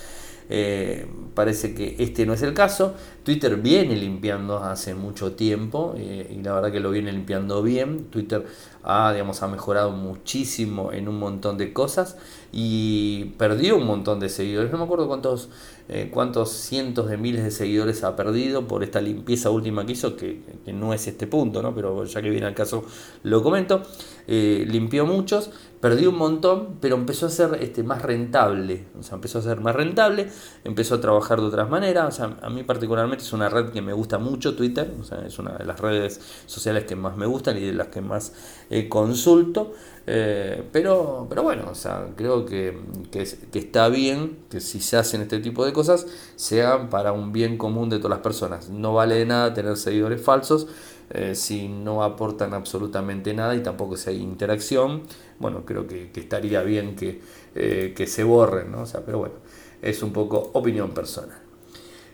Eh, 0.53 1.07
parece 1.33 1.75
que 1.75 1.95
este 1.99 2.25
no 2.25 2.33
es 2.33 2.41
el 2.41 2.53
caso. 2.55 2.95
Twitter 3.23 3.55
viene 3.57 3.95
limpiando 3.95 4.57
hace 4.57 4.95
mucho 4.95 5.33
tiempo 5.33 5.95
y 5.95 6.41
la 6.41 6.53
verdad 6.53 6.71
que 6.71 6.79
lo 6.79 6.89
viene 6.89 7.11
limpiando 7.11 7.61
bien. 7.61 8.05
Twitter 8.05 8.45
ha, 8.83 9.11
digamos, 9.11 9.43
ha 9.43 9.47
mejorado 9.47 9.91
muchísimo 9.91 10.91
en 10.91 11.07
un 11.07 11.19
montón 11.19 11.57
de 11.57 11.73
cosas 11.73 12.17
y 12.51 13.25
perdió 13.37 13.77
un 13.77 13.85
montón 13.85 14.19
de 14.19 14.29
seguidores. 14.29 14.71
No 14.71 14.77
me 14.77 14.85
acuerdo 14.85 15.07
cuántos, 15.07 15.49
eh, 15.89 16.09
cuántos 16.11 16.51
cientos 16.51 17.09
de 17.09 17.17
miles 17.17 17.43
de 17.43 17.51
seguidores 17.51 18.03
ha 18.03 18.15
perdido 18.15 18.67
por 18.67 18.83
esta 18.83 19.01
limpieza 19.01 19.49
última 19.49 19.85
que 19.85 19.91
hizo, 19.91 20.15
que, 20.15 20.41
no 20.67 20.93
es 20.93 21.07
este 21.07 21.27
punto, 21.27 21.61
¿no? 21.61 21.75
pero 21.75 22.05
ya 22.05 22.21
que 22.21 22.29
viene 22.29 22.45
al 22.47 22.55
caso 22.55 22.83
lo 23.23 23.43
comento. 23.43 23.81
Eh, 24.27 24.65
limpió 24.67 25.05
muchos, 25.05 25.51
perdió 25.81 26.11
un 26.11 26.17
montón, 26.17 26.77
pero 26.79 26.95
empezó 26.95 27.25
a 27.25 27.29
ser 27.29 27.57
este, 27.61 27.83
más 27.83 28.01
rentable. 28.01 28.85
O 28.97 29.03
sea, 29.03 29.15
empezó 29.15 29.39
a 29.39 29.41
ser 29.41 29.59
más 29.59 29.75
rentable, 29.75 30.29
empezó 30.63 30.95
a 30.95 31.01
trabajar 31.01 31.41
de 31.41 31.47
otras 31.47 31.69
maneras. 31.69 32.07
O 32.07 32.11
sea, 32.15 32.37
a 32.41 32.49
mí 32.49 32.63
particularmente 32.63 33.23
es 33.23 33.33
una 33.33 33.49
red 33.49 33.71
que 33.71 33.81
me 33.81 33.91
gusta 33.91 34.19
mucho, 34.19 34.55
Twitter. 34.55 34.93
O 34.99 35.03
sea, 35.03 35.25
es 35.25 35.37
una 35.39 35.57
de 35.57 35.65
las 35.65 35.79
redes 35.79 36.21
sociales 36.45 36.85
que 36.85 36.95
más 36.95 37.17
me 37.17 37.25
gustan 37.25 37.57
y 37.57 37.61
de 37.61 37.73
las 37.73 37.87
que 37.87 38.01
más 38.01 38.33
eh, 38.69 38.87
consulto. 38.87 39.73
Eh, 40.07 40.63
pero, 40.71 41.27
pero 41.29 41.43
bueno, 41.43 41.67
o 41.69 41.75
sea, 41.75 42.07
creo 42.15 42.45
que, 42.45 42.77
que, 43.11 43.21
está 43.53 43.87
bien 43.87 44.39
que 44.49 44.59
si 44.59 44.79
se 44.79 44.97
hacen 44.97 45.21
este 45.21 45.39
tipo 45.39 45.63
de 45.63 45.70
cosas, 45.73 46.07
sean 46.35 46.89
para 46.89 47.11
un 47.11 47.31
bien 47.31 47.57
común 47.57 47.89
de 47.89 47.97
todas 47.97 48.11
las 48.11 48.19
personas. 48.19 48.69
No 48.69 48.93
vale 48.93 49.15
de 49.15 49.25
nada 49.25 49.53
tener 49.53 49.77
seguidores 49.77 50.21
falsos 50.21 50.67
eh, 51.09 51.35
si 51.35 51.67
no 51.67 52.03
aportan 52.03 52.53
absolutamente 52.53 53.33
nada 53.33 53.55
y 53.55 53.63
tampoco 53.63 53.97
si 53.97 54.09
hay 54.09 54.17
interacción. 54.21 55.03
Bueno, 55.39 55.65
creo 55.65 55.87
que, 55.87 56.11
estaría 56.13 56.61
bien 56.63 56.95
que, 56.95 57.21
que 57.53 58.07
se 58.07 58.23
borren, 58.23 58.71
¿no? 58.71 58.81
O 58.81 58.85
sea, 58.85 59.01
pero 59.05 59.19
bueno, 59.19 59.35
es 59.81 60.03
un 60.03 60.13
poco 60.13 60.51
opinión 60.53 60.91
personal. 60.91 61.41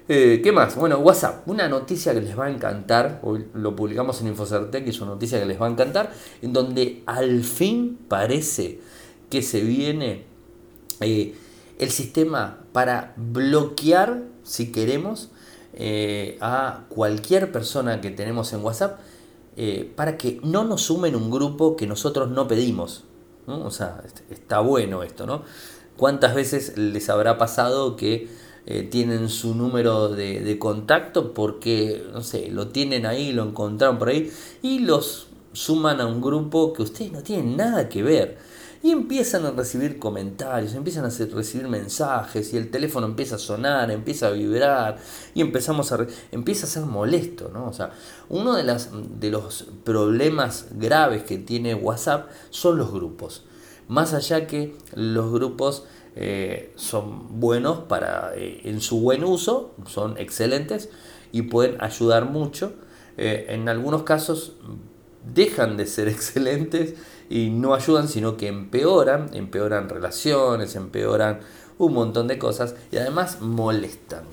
Eh, 0.10 0.40
¿Qué 0.42 0.54
más? 0.54 0.78
Bueno, 0.78 1.00
WhatsApp, 1.00 1.46
una 1.50 1.68
noticia 1.68 2.14
que 2.14 2.22
les 2.22 2.40
va 2.40 2.46
a 2.46 2.50
encantar, 2.50 3.20
hoy 3.24 3.46
lo 3.54 3.76
publicamos 3.76 4.22
en 4.22 4.28
Infocertec, 4.28 4.88
es 4.88 5.02
una 5.02 5.12
noticia 5.12 5.38
que 5.38 5.46
les 5.46 5.62
va 5.62 5.68
a 5.68 5.70
encantar, 5.70 6.14
en 6.42 6.54
donde 6.54 7.04
al 7.06 7.44
fin 7.44 8.00
parece 8.08 8.80
que 9.30 9.42
se 9.42 9.60
viene 9.62 10.24
eh, 11.02 11.36
el 11.80 11.92
sistema 11.92 12.60
para 12.72 13.14
bloquear, 13.18 14.24
si 14.44 14.72
queremos, 14.72 15.30
eh, 15.74 16.38
a 16.42 16.86
cualquier 16.90 17.52
persona 17.52 18.02
que 18.02 18.12
tenemos 18.12 18.54
en 18.54 18.64
WhatsApp, 18.64 19.00
para 19.96 20.20
que 20.20 20.40
no 20.44 20.66
nos 20.66 20.84
sumen 20.84 21.16
un 21.16 21.32
grupo 21.32 21.76
que 21.76 21.88
nosotros 21.88 22.30
no 22.30 22.48
pedimos. 22.48 23.06
O 23.48 23.72
sea, 23.72 24.04
está 24.30 24.60
bueno 24.60 25.02
esto, 25.02 25.26
¿no? 25.26 25.42
¿Cuántas 25.98 26.36
veces 26.36 26.78
les 26.78 27.10
habrá 27.10 27.40
pasado 27.40 27.96
que 27.96 28.28
eh, 28.70 28.84
tienen 28.84 29.30
su 29.30 29.56
número 29.56 30.10
de, 30.10 30.60
contacto 30.60 31.34
porque, 31.34 32.06
no 32.12 32.22
sé, 32.22 32.52
lo 32.52 32.68
tienen 32.68 33.06
ahí, 33.06 33.32
lo 33.32 33.44
encontraron 33.44 33.98
por 33.98 34.10
ahí 34.10 34.30
y 34.62 34.80
los 34.80 35.28
suman 35.54 36.02
a 36.02 36.06
un 36.06 36.22
grupo 36.22 36.74
que 36.74 36.82
ustedes 36.82 37.14
no 37.14 37.24
tienen 37.24 37.56
nada 37.56 37.88
que 37.88 38.04
ver. 38.04 38.38
Y 38.84 38.92
empiezan 38.92 39.46
a 39.46 39.52
recibir 39.52 39.98
comentarios, 39.98 40.74
empiezan 40.74 41.06
a 41.06 41.10
recibir 41.10 41.68
mensajes 41.68 42.54
y 42.54 42.58
el 42.58 42.70
teléfono 42.70 43.08
empieza 43.08 43.36
a 43.36 43.40
sonar, 43.40 43.90
empieza 43.90 44.28
a 44.28 44.32
vibrar 44.32 44.98
y 45.34 45.42
empezamos 45.42 45.92
a 45.92 46.06
empieza 46.32 46.68
a 46.68 46.70
ser 46.70 46.84
molesto, 46.84 47.50
¿no? 47.52 47.68
O 47.68 47.74
sea, 47.74 47.92
uno 48.30 48.56
de, 48.56 48.64
las, 48.64 48.90
de 49.20 49.32
los 49.32 49.68
problemas 49.84 50.68
graves 50.72 51.24
que 51.24 51.38
tiene 51.38 51.74
WhatsApp 51.74 52.30
son 52.50 52.78
los 52.78 52.92
grupos. 52.92 53.46
Más 53.88 54.14
allá 54.14 54.48
que 54.48 54.76
los 54.94 55.32
grupos 55.32 55.86
eh, 56.16 56.74
son 56.76 57.40
buenos 57.40 57.80
para, 57.80 58.34
eh, 58.36 58.62
en 58.66 58.82
su 58.82 59.00
buen 59.00 59.24
uso, 59.24 59.76
son 59.86 60.18
excelentes 60.18 60.90
y 61.32 61.44
pueden 61.44 61.82
ayudar 61.82 62.26
mucho. 62.26 62.74
Eh, 63.18 63.46
en 63.50 63.70
algunos 63.70 64.04
casos 64.04 64.54
dejan 65.34 65.78
de 65.78 65.86
ser 65.86 66.08
excelentes 66.08 66.96
y 67.30 67.50
no 67.50 67.74
ayudan, 67.74 68.08
sino 68.08 68.38
que 68.38 68.48
empeoran, 68.48 69.30
empeoran 69.34 69.90
relaciones, 69.90 70.76
empeoran 70.76 71.40
un 71.78 71.94
montón 71.94 72.28
de 72.28 72.38
cosas 72.38 72.76
y 72.92 72.98
además 72.98 73.42
molestan. 73.42 74.24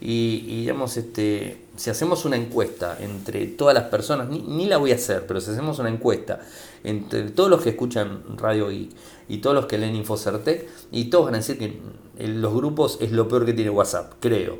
Y, 0.00 0.56
digamos, 0.62 0.96
este, 0.96 1.64
si 1.76 1.88
hacemos 1.88 2.24
una 2.24 2.36
encuesta 2.36 2.96
entre 3.00 3.46
todas 3.46 3.72
las 3.72 3.84
personas, 3.84 4.28
ni, 4.28 4.40
ni, 4.40 4.66
la 4.66 4.76
voy 4.76 4.90
a 4.90 4.96
hacer, 4.96 5.26
pero 5.28 5.40
si 5.40 5.52
hacemos 5.52 5.78
una 5.78 5.90
encuesta 5.90 6.40
entre 6.82 7.30
todos 7.30 7.48
los 7.48 7.62
que 7.62 7.70
escuchan 7.70 8.22
Radio 8.36 8.72
y 8.72 8.90
y 9.32 9.38
todos 9.38 9.56
los 9.56 9.66
que 9.66 9.78
leen 9.78 9.96
Infocertec, 9.96 10.68
y 10.90 11.06
todos 11.06 11.24
van 11.26 11.34
a 11.34 11.38
decir 11.38 11.58
que 11.58 11.80
los 12.26 12.54
grupos 12.54 12.98
es 13.00 13.12
lo 13.12 13.28
peor 13.28 13.44
que 13.44 13.52
tiene 13.52 13.70
WhatsApp, 13.70 14.14
creo. 14.20 14.58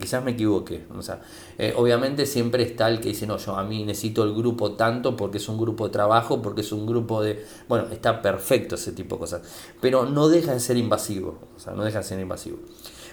Quizás 0.00 0.24
me 0.24 0.32
equivoque. 0.32 0.86
O 0.96 1.02
sea, 1.02 1.20
eh, 1.56 1.72
obviamente 1.76 2.26
siempre 2.26 2.64
está 2.64 2.88
el 2.88 3.00
que 3.00 3.10
dice, 3.10 3.26
no, 3.26 3.36
yo 3.36 3.56
a 3.56 3.64
mí 3.64 3.84
necesito 3.84 4.24
el 4.24 4.34
grupo 4.34 4.72
tanto 4.72 5.16
porque 5.16 5.38
es 5.38 5.48
un 5.48 5.58
grupo 5.58 5.86
de 5.86 5.92
trabajo, 5.92 6.42
porque 6.42 6.62
es 6.62 6.72
un 6.72 6.86
grupo 6.86 7.22
de... 7.22 7.44
Bueno, 7.68 7.86
está 7.92 8.20
perfecto 8.20 8.74
ese 8.74 8.92
tipo 8.92 9.16
de 9.16 9.20
cosas. 9.20 9.42
Pero 9.80 10.06
no 10.06 10.28
deja 10.28 10.52
de 10.52 10.60
ser 10.60 10.76
invasivo. 10.76 11.38
O 11.56 11.60
sea, 11.60 11.74
no 11.74 11.84
deja 11.84 11.98
de 11.98 12.04
ser 12.04 12.18
invasivo. 12.18 12.58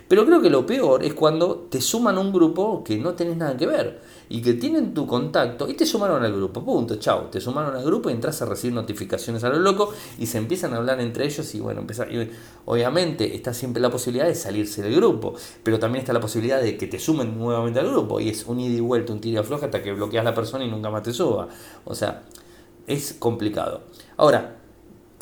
Pero 0.08 0.26
creo 0.26 0.42
que 0.42 0.50
lo 0.50 0.66
peor 0.66 1.04
es 1.04 1.14
cuando 1.14 1.68
te 1.70 1.82
suman 1.82 2.18
un 2.18 2.32
grupo 2.32 2.84
que 2.84 2.98
no 2.98 3.14
tenés 3.14 3.38
nada 3.38 3.58
que 3.58 3.66
ver 3.66 4.02
y 4.30 4.42
que 4.42 4.54
tienen 4.54 4.94
tu 4.94 5.06
contacto 5.06 5.70
y 5.70 5.74
te 5.74 5.86
sumaron 5.86 6.24
al 6.24 6.34
grupo. 6.34 6.64
Punto, 6.64 6.96
chao. 6.96 7.26
Te 7.32 7.40
sumaron 7.40 7.76
al 7.76 7.84
grupo 7.84 8.10
y 8.10 8.14
entras 8.14 8.42
a 8.42 8.46
recibir 8.46 8.74
notificaciones 8.74 9.44
a 9.44 9.50
lo 9.50 9.60
loco 9.60 9.94
y 10.18 10.26
se 10.26 10.38
empiezan 10.38 10.74
a 10.74 10.78
hablar 10.78 11.00
entre 11.00 11.26
ellos 11.26 11.54
y 11.56 11.60
bueno, 11.60 11.82
empezar. 11.82 12.10
obviamente 12.66 13.36
está 13.36 13.54
siempre 13.54 13.82
la 13.82 13.90
posibilidad 13.90 14.26
de 14.26 14.36
salirse 14.36 14.82
del 14.82 14.96
grupo, 14.96 15.36
pero 15.64 15.80
también 15.80 16.02
está 16.02 16.14
la 16.14 16.20
posibilidad 16.20 16.62
de 16.62 16.78
que 16.78 16.88
te 16.88 17.00
sumen 17.00 17.38
nuevamente 17.38 17.80
al 17.80 17.90
grupo 17.90 18.20
y 18.20 18.30
es 18.30 18.46
un 18.46 18.60
ida 18.60 18.78
y 18.78 18.82
vuelta, 18.82 19.14
un 19.14 19.22
tiro 19.22 19.42
afloja 19.42 19.66
hasta 19.66 19.84
que 19.84 19.94
bloqueas 19.94 20.22
a 20.22 20.30
la 20.30 20.36
persona 20.36 20.66
y 20.66 20.70
nunca 20.70 20.90
más 20.90 21.04
te 21.04 21.14
suba. 21.14 21.48
O 21.86 21.94
sea, 21.94 22.24
es 22.88 23.14
complicado. 23.14 23.82
Ahora, 24.18 24.58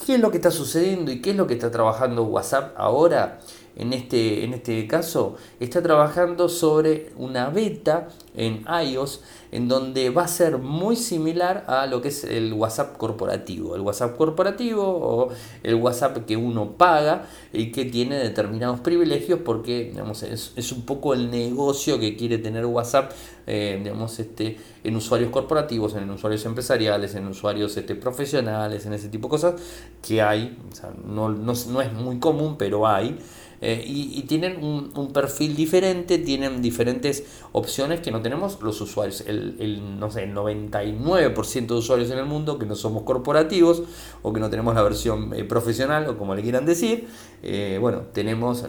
¿qué 0.06 0.16
es 0.16 0.20
lo 0.20 0.32
que 0.32 0.38
está 0.38 0.52
sucediendo 0.52 1.12
y 1.12 1.22
qué 1.22 1.32
es 1.32 1.36
lo 1.36 1.48
que 1.48 1.54
está 1.54 1.72
trabajando 1.72 2.24
WhatsApp 2.24 2.74
ahora? 2.78 3.40
En 3.76 3.92
este, 3.94 4.44
en 4.44 4.54
este 4.54 4.86
caso, 4.88 5.36
está 5.60 5.82
trabajando 5.82 6.48
sobre 6.48 7.12
una 7.18 7.50
beta 7.50 8.10
en 8.36 8.66
iOS 8.86 9.22
en 9.52 9.68
donde 9.68 10.10
va 10.10 10.24
a 10.24 10.28
ser 10.28 10.58
muy 10.58 10.96
similar 10.96 11.64
a 11.68 11.86
lo 11.86 12.02
que 12.02 12.08
es 12.08 12.24
el 12.24 12.54
WhatsApp 12.54 12.98
corporativo. 12.98 13.76
El 13.76 13.82
WhatsApp 13.82 14.16
corporativo 14.16 14.84
o 14.84 15.30
el 15.62 15.76
WhatsApp 15.76 16.26
que 16.26 16.36
uno 16.38 16.72
paga 16.72 17.28
y 17.52 17.72
que 17.72 17.86
tiene 17.86 18.18
determinados 18.18 18.80
privilegios 18.80 19.40
porque 19.46 19.92
digamos, 19.92 20.24
es, 20.24 20.72
un 20.72 20.84
poco 20.84 21.14
el 21.14 21.30
negocio 21.30 22.00
que 22.00 22.16
quiere 22.16 22.40
tener 22.40 22.66
WhatsApp 22.66 23.12
eh, 23.46 23.80
digamos, 23.84 24.18
este, 24.20 24.58
en 24.84 24.96
usuarios 24.96 25.30
corporativos, 25.30 25.96
en 25.96 26.10
usuarios 26.10 26.46
empresariales, 26.46 27.14
en 27.16 27.28
usuarios 27.28 27.76
este, 27.76 27.94
profesionales, 27.96 28.86
en 28.86 28.94
ese 28.94 29.10
tipo 29.10 29.28
de 29.28 29.32
cosas 29.32 29.56
que 30.02 30.22
hay. 30.22 30.58
no, 31.06 31.30
no, 31.30 31.54
no 31.70 31.82
es 31.82 31.94
muy 31.94 32.20
común, 32.20 32.56
pero 32.58 32.88
hay. 32.88 33.20
Eh, 33.66 33.82
y, 33.88 34.22
tienen 34.24 34.62
un, 34.62 35.14
perfil 35.14 35.56
diferente, 35.56 36.18
tienen 36.18 36.62
diferentes 36.62 37.24
opciones 37.54 38.02
que 38.02 38.12
no 38.12 38.22
tenemos 38.22 38.62
los 38.62 38.82
usuarios. 38.82 39.22
El, 39.22 40.00
no 40.00 40.12
sé, 40.12 40.26
el 40.26 40.36
99% 40.36 41.68
de 41.68 41.74
usuarios 41.74 42.12
en 42.12 42.18
el 42.18 42.26
mundo 42.26 42.60
que 42.60 42.66
no 42.66 42.76
somos 42.76 43.04
corporativos 43.04 43.84
o 44.22 44.34
que 44.34 44.42
no 44.42 44.50
tenemos 44.50 44.76
la 44.76 44.84
versión 44.84 45.34
eh, 45.34 45.46
profesional 45.46 46.10
o 46.10 46.18
como 46.18 46.36
le 46.36 46.42
quieran 46.42 46.66
decir, 46.66 47.08
eh, 47.42 47.78
bueno, 47.80 48.02
tenemos 48.12 48.66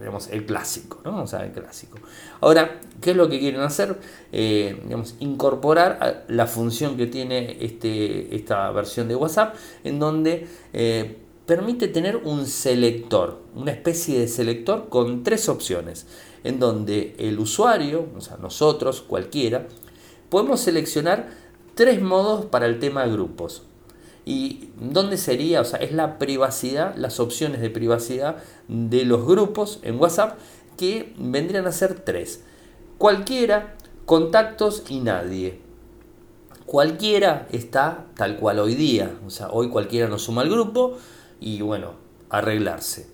digamos, 0.00 0.28
el 0.28 0.44
clásico, 0.44 1.00
¿no? 1.02 1.22
O 1.22 1.26
sea, 1.26 1.42
el 1.46 1.52
clásico. 1.52 1.96
Ahora, 2.42 2.80
¿qué 3.00 3.12
es 3.12 3.16
lo 3.16 3.30
que 3.30 3.38
quieren 3.38 3.62
hacer? 3.62 3.98
digamos, 4.30 5.14
incorporar 5.20 6.26
la 6.28 6.46
función 6.46 6.98
que 6.98 7.06
tiene 7.06 7.56
este, 7.64 8.36
esta 8.36 8.70
versión 8.70 9.08
de 9.08 9.16
WhatsApp 9.16 9.54
en 9.82 9.98
donde 9.98 10.46
permite 11.46 11.88
tener 11.88 12.16
un 12.16 12.46
selector, 12.46 13.40
una 13.54 13.70
especie 13.70 14.18
de 14.18 14.28
selector 14.28 14.88
con 14.88 15.22
tres 15.22 15.48
opciones, 15.48 16.06
en 16.44 16.58
donde 16.58 17.14
el 17.18 17.38
usuario, 17.38 18.06
o 18.16 18.20
sea, 18.20 18.36
nosotros, 18.36 19.00
cualquiera, 19.00 19.68
podemos 20.28 20.60
seleccionar 20.60 21.30
tres 21.74 22.02
modos 22.02 22.46
para 22.46 22.66
el 22.66 22.80
tema 22.80 23.06
grupos. 23.06 23.62
¿Y 24.24 24.70
dónde 24.80 25.18
sería? 25.18 25.60
O 25.60 25.64
sea, 25.64 25.78
es 25.78 25.92
la 25.92 26.18
privacidad, 26.18 26.96
las 26.96 27.20
opciones 27.20 27.60
de 27.60 27.70
privacidad 27.70 28.42
de 28.66 29.04
los 29.04 29.24
grupos 29.24 29.78
en 29.82 30.00
WhatsApp 30.00 30.38
que 30.76 31.14
vendrían 31.16 31.66
a 31.68 31.72
ser 31.72 32.00
tres. 32.00 32.42
Cualquiera, 32.98 33.76
contactos 34.04 34.82
y 34.88 34.98
nadie. 34.98 35.60
Cualquiera 36.66 37.46
está 37.52 38.06
tal 38.16 38.36
cual 38.38 38.58
hoy 38.58 38.74
día. 38.74 39.16
O 39.24 39.30
sea, 39.30 39.50
hoy 39.50 39.68
cualquiera 39.68 40.08
nos 40.08 40.22
suma 40.22 40.42
al 40.42 40.50
grupo 40.50 40.96
y 41.40 41.60
bueno, 41.62 41.92
arreglarse. 42.30 43.08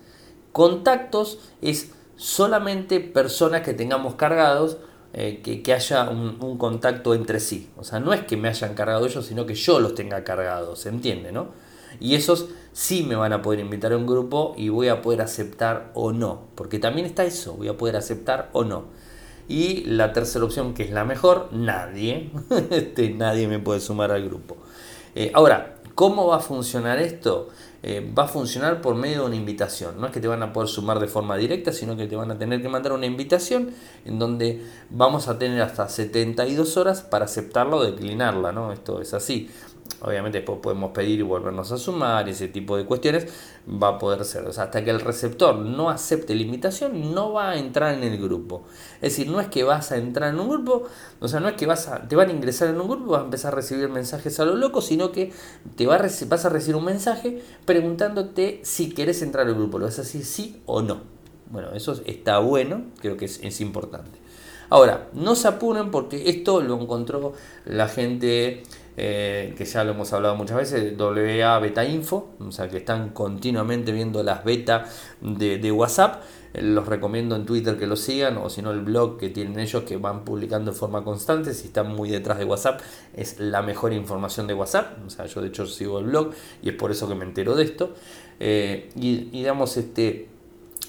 Contactos 0.51 1.39
es 1.61 1.91
solamente 2.15 2.99
personas 2.99 3.61
que 3.61 3.73
tengamos 3.73 4.15
cargados 4.15 4.77
eh, 5.15 5.41
que, 5.43 5.73
haya 5.73 6.09
un, 6.09 6.57
contacto 6.57 7.13
entre 7.13 7.39
sí. 7.39 7.69
O 7.77 7.83
sea, 7.83 7.99
no 7.99 8.13
es 8.13 8.21
que 8.21 8.35
me 8.35 8.47
hayan 8.47 8.73
cargado 8.73 9.05
ellos, 9.05 9.25
sino 9.25 9.45
que 9.45 9.53
yo 9.53 9.79
los 9.79 9.93
tenga 9.93 10.23
cargados, 10.23 10.79
¿se 10.79 10.89
entiende, 10.89 11.31
no? 11.31 11.49
Y 11.99 12.15
esos 12.15 12.49
sí 12.71 13.03
me 13.03 13.15
van 13.15 13.31
a 13.31 13.43
poder 13.43 13.59
invitar 13.59 13.93
a 13.93 13.97
un 13.97 14.07
grupo 14.07 14.55
y 14.57 14.69
voy 14.69 14.87
a 14.87 15.03
poder 15.03 15.21
aceptar 15.21 15.91
o 15.93 16.11
no. 16.11 16.47
Porque 16.55 16.79
también 16.79 17.05
está 17.05 17.23
eso, 17.23 17.53
voy 17.53 17.67
a 17.67 17.77
poder 17.77 17.95
aceptar 17.95 18.49
o 18.53 18.63
no. 18.63 18.85
Y 19.47 19.83
la 19.85 20.13
tercera 20.13 20.45
opción, 20.45 20.73
que 20.73 20.83
es 20.83 20.91
la 20.91 21.05
mejor, 21.05 21.49
nadie. 21.51 22.31
este, 22.71 23.11
nadie 23.11 23.47
me 23.47 23.59
puede 23.59 23.81
sumar 23.81 24.11
al 24.11 24.25
grupo. 24.25 24.57
Eh, 25.13 25.31
ahora, 25.35 25.75
¿cómo 25.93 26.25
va 26.27 26.37
a 26.37 26.39
funcionar 26.39 26.97
esto? 26.97 27.49
Eh, 27.85 28.13
va 28.17 28.23
a 28.23 28.27
funcionar 28.27 28.79
por 28.79 28.95
medio 28.95 29.21
de 29.21 29.25
una 29.27 29.35
invitación. 29.35 29.99
No 29.99 30.07
es 30.07 30.13
que 30.13 30.21
te 30.21 30.29
van 30.29 30.41
a 30.41 30.53
poder 30.53 30.69
sumar 30.69 31.01
de 31.01 31.07
forma 31.07 31.35
directa, 31.35 31.73
sino 31.73 31.97
que 31.97 32.07
te 32.07 32.15
van 32.15 32.31
a 32.31 32.37
tener 32.37 32.61
que 32.61 32.69
mandar 32.69 32.93
una 32.93 33.05
invitación 33.05 33.71
en 34.05 34.19
donde 34.19 34.63
vamos 34.89 35.27
a 35.27 35.37
tener 35.37 35.61
hasta 35.61 35.89
72 35.89 36.77
horas 36.77 37.01
para 37.01 37.25
aceptarla 37.25 37.75
o 37.75 37.83
declinarla. 37.83 38.53
¿no? 38.53 38.71
Esto 38.71 39.01
es 39.01 39.13
así. 39.13 39.49
Obviamente 40.03 40.39
después 40.39 40.59
podemos 40.61 40.91
pedir 40.91 41.19
y 41.19 41.21
volvernos 41.21 41.71
a 41.71 41.77
sumar, 41.77 42.27
ese 42.27 42.49
tipo 42.49 42.75
de 42.75 42.85
cuestiones 42.85 43.25
va 43.67 43.87
a 43.89 43.97
poder 43.97 44.25
ser. 44.25 44.45
Hasta 44.45 44.83
que 44.83 44.89
el 44.89 44.99
receptor 44.99 45.55
no 45.55 45.89
acepte 45.89 46.35
la 46.35 46.41
invitación, 46.41 47.13
no 47.15 47.31
va 47.31 47.51
a 47.51 47.57
entrar 47.57 47.93
en 47.95 48.03
el 48.03 48.21
grupo. 48.21 48.63
Es 48.95 49.15
decir, 49.15 49.29
no 49.29 49.39
es 49.39 49.47
que 49.47 49.63
vas 49.63 49.93
a 49.93 49.97
entrar 49.97 50.33
en 50.33 50.41
un 50.41 50.49
grupo, 50.49 50.83
o 51.21 51.27
sea, 51.29 51.39
no 51.39 51.47
es 51.47 51.55
que 51.55 51.65
vas 51.65 51.87
a, 51.87 52.05
te 52.05 52.17
van 52.17 52.29
a 52.29 52.33
ingresar 52.33 52.67
en 52.67 52.81
un 52.81 52.89
grupo, 52.89 53.11
vas 53.11 53.21
a 53.21 53.25
empezar 53.25 53.53
a 53.53 53.55
recibir 53.55 53.87
mensajes 53.87 54.37
a 54.41 54.45
lo 54.45 54.55
loco, 54.55 54.81
sino 54.81 55.13
que 55.13 55.31
te 55.77 55.87
va 55.87 55.95
a 55.95 56.01
vas 56.27 56.45
a 56.45 56.49
recibir 56.49 56.75
un 56.75 56.85
mensaje 56.85 57.41
preguntándote 57.65 58.59
si 58.63 58.89
querés 58.89 59.21
entrar 59.21 59.47
al 59.47 59.55
grupo. 59.55 59.79
Lo 59.79 59.85
vas 59.85 59.99
a 59.99 60.01
decir 60.01 60.25
sí 60.25 60.61
o 60.65 60.81
no. 60.81 61.01
Bueno, 61.49 61.71
eso 61.73 62.01
está 62.05 62.39
bueno, 62.39 62.81
creo 62.99 63.15
que 63.15 63.25
es, 63.25 63.39
es 63.41 63.61
importante. 63.61 64.19
Ahora, 64.69 65.07
no 65.13 65.35
se 65.35 65.47
apuren 65.47 65.91
porque 65.91 66.29
esto 66.29 66.61
lo 66.61 66.81
encontró 66.81 67.33
la 67.65 67.87
gente 67.87 68.63
eh, 68.95 69.53
que 69.57 69.65
ya 69.65 69.83
lo 69.83 69.91
hemos 69.91 70.13
hablado 70.13 70.35
muchas 70.35 70.57
veces, 70.57 70.93
WA 70.97 71.59
Beta 71.59 71.83
Info, 71.83 72.29
o 72.39 72.51
sea 72.51 72.67
que 72.67 72.77
están 72.77 73.09
continuamente 73.09 73.91
viendo 73.91 74.21
las 74.21 74.43
beta 74.43 74.85
de, 75.21 75.71
WhatsApp. 75.71 76.21
Eh, 76.53 76.61
los 76.61 76.85
recomiendo 76.87 77.35
en 77.35 77.45
Twitter 77.45 77.77
que 77.77 77.87
lo 77.87 77.95
sigan 77.95 78.37
o 78.37 78.49
si 78.49 78.61
no 78.61 78.71
el 78.71 78.81
blog 78.81 79.17
que 79.17 79.29
tienen 79.29 79.59
ellos 79.59 79.83
que 79.83 79.97
van 79.97 80.23
publicando 80.23 80.71
de 80.71 80.77
forma 80.77 81.03
constante. 81.03 81.53
Si 81.53 81.67
están 81.67 81.91
muy 81.93 82.09
detrás 82.09 82.37
de 82.37 82.45
WhatsApp, 82.45 82.81
es 83.15 83.39
la 83.39 83.63
mejor 83.63 83.93
información 83.93 84.45
de 84.45 84.53
WhatsApp. 84.53 84.97
O 85.05 85.09
sea, 85.09 85.25
yo 85.25 85.41
de 85.41 85.47
hecho 85.47 85.65
sigo 85.65 85.99
el 85.99 86.05
blog 86.05 86.31
y 86.61 86.69
es 86.69 86.75
por 86.75 86.91
eso 86.91 87.07
que 87.07 87.15
me 87.15 87.25
entero 87.25 87.55
de 87.55 87.63
esto. 87.63 87.95
Eh, 88.39 88.89
y, 88.95 89.29
y 89.31 89.39
digamos, 89.39 89.75
este, 89.77 90.27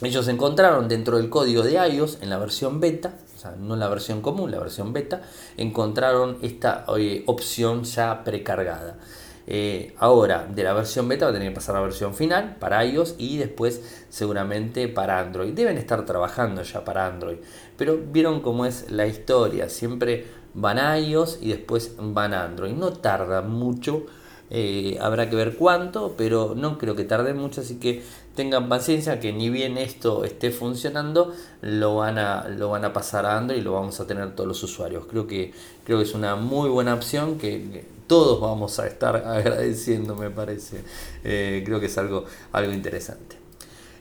ellos 0.03 0.29
encontraron 0.29 0.88
dentro 0.88 1.17
del 1.17 1.31
código 1.31 1.62
de 1.62 1.75
iOS 1.88 2.19
en 2.21 2.29
la 2.29 2.38
versión 2.38 2.81
beta 2.81 3.14
no 3.53 3.77
la 3.77 3.89
versión 3.89 4.21
común, 4.21 4.51
la 4.51 4.59
versión 4.59 4.93
beta, 4.93 5.23
encontraron 5.57 6.39
esta 6.43 6.85
eh, 6.97 7.23
opción 7.27 7.85
ya 7.85 8.25
precargada. 8.25 8.97
Eh, 9.47 9.95
ahora, 9.99 10.49
de 10.53 10.65
la 10.65 10.73
versión 10.73 11.09
beta 11.09 11.27
va 11.27 11.31
a 11.31 11.35
tener 11.35 11.49
que 11.51 11.55
pasar 11.55 11.77
a 11.77 11.81
la 11.81 11.85
versión 11.85 12.15
final 12.15 12.57
para 12.59 12.85
iOS 12.85 13.17
y 13.19 13.37
después 13.37 14.05
seguramente 14.09 14.89
para 14.89 15.21
Android. 15.21 15.53
Deben 15.53 15.77
estar 15.77 16.05
trabajando 16.07 16.63
ya 16.63 16.85
para 16.85 17.07
Android. 17.07 17.37
Pero 17.77 17.99
vieron 18.11 18.41
cómo 18.41 18.65
es 18.65 18.91
la 18.91 19.07
historia. 19.07 19.69
Siempre 19.69 20.27
van 20.55 20.79
a 20.79 20.99
iOS 20.99 21.39
y 21.43 21.51
después 21.51 21.95
van 21.99 22.33
a 22.33 22.45
Android. 22.45 22.73
No 22.73 22.93
tarda 22.93 23.43
mucho 23.43 24.07
eh, 24.51 24.99
habrá 25.01 25.31
que 25.31 25.37
ver 25.37 25.57
cuánto, 25.57 26.15
pero 26.17 26.55
no 26.55 26.79
creo 26.79 26.95
que 26.95 27.05
tarde 27.05 27.35
mucho, 27.35 27.63
así 27.63 27.81
que 27.81 28.03
tengan 28.35 28.68
paciencia 28.68 29.20
que 29.20 29.33
ni 29.33 29.51
bien 29.51 29.79
esto 29.79 30.25
esté 30.25 30.51
funcionando, 30.51 31.35
lo 31.61 31.97
van 31.97 32.18
a, 32.18 32.49
lo 32.49 32.70
van 32.70 32.85
a 32.85 32.92
pasar 32.92 33.27
a 33.27 33.37
Android 33.37 33.61
y 33.61 33.62
lo 33.62 33.73
vamos 33.73 34.01
a 34.01 34.07
tener 34.07 34.35
todos 34.35 34.49
los 34.49 34.62
usuarios. 34.62 35.05
Creo 35.07 35.27
que, 35.27 35.53
creo 35.85 35.99
que 35.99 36.05
es 36.05 36.14
una 36.14 36.37
muy 36.37 36.68
buena 36.68 36.94
opción 36.94 37.38
que, 37.38 37.92
todos 38.07 38.38
vamos 38.38 38.79
a 38.81 38.87
estar 38.87 39.16
agradeciendo, 39.27 40.14
me 40.14 40.31
parece. 40.31 40.85
Eh, 41.25 41.62
creo 41.64 41.81
que 41.81 41.87
es 41.87 41.97
algo, 41.97 42.27
algo 42.53 42.73
interesante. 42.73 43.44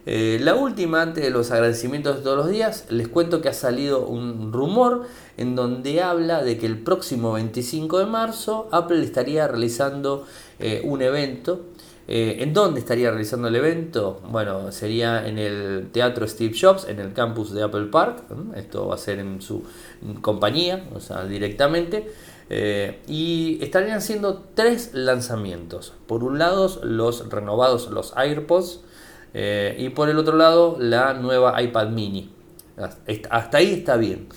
Eh, 0.05 0.37
la 0.41 0.55
última, 0.55 1.01
antes 1.01 1.23
de 1.23 1.29
los 1.29 1.51
agradecimientos 1.51 2.17
de 2.17 2.23
todos 2.23 2.37
los 2.37 2.49
días, 2.49 2.85
les 2.89 3.07
cuento 3.07 3.41
que 3.41 3.47
ha 3.47 3.53
salido 3.53 4.05
un 4.05 4.51
rumor 4.51 5.07
en 5.37 5.55
donde 5.55 6.01
habla 6.01 6.43
de 6.43 6.57
que 6.57 6.65
el 6.65 6.77
próximo 6.77 7.33
25 7.33 7.99
de 7.99 8.05
marzo 8.05 8.67
Apple 8.71 9.01
estaría 9.01 9.47
realizando 9.47 10.25
eh, 10.59 10.81
un 10.83 11.01
evento. 11.01 11.61
Eh, 12.07 12.37
¿En 12.39 12.53
dónde 12.53 12.79
estaría 12.79 13.09
realizando 13.11 13.47
el 13.47 13.55
evento? 13.55 14.21
Bueno, 14.29 14.71
sería 14.71 15.27
en 15.27 15.37
el 15.37 15.89
Teatro 15.91 16.27
Steve 16.27 16.53
Jobs, 16.59 16.87
en 16.87 16.99
el 16.99 17.13
campus 17.13 17.53
de 17.53 17.63
Apple 17.63 17.85
Park. 17.85 18.23
Esto 18.55 18.87
va 18.87 18.95
a 18.95 18.97
ser 18.97 19.19
en 19.19 19.41
su 19.41 19.63
compañía, 20.21 20.85
o 20.93 20.99
sea, 20.99 21.25
directamente. 21.25 22.11
y 23.07 23.57
estarían 23.61 23.97
haciendo 23.97 24.43
tres 24.53 24.91
lanzamientos. 24.93 25.93
Por 26.07 26.23
un 26.23 26.37
lado, 26.37 26.69
los 26.83 27.29
renovados, 27.29 27.89
los 27.89 28.15
AirPods. 28.17 28.81
Eh, 29.33 29.75
y 29.79 29.89
por 29.89 30.09
el 30.09 30.17
otro 30.17 30.37
lado, 30.37 30.77
la 30.79 31.13
nueva 31.13 31.61
iPad 31.61 31.89
mini. 31.89 32.31
Hasta 33.29 33.57
ahí 33.57 33.73
está 33.73 33.97
bien. 33.97 34.27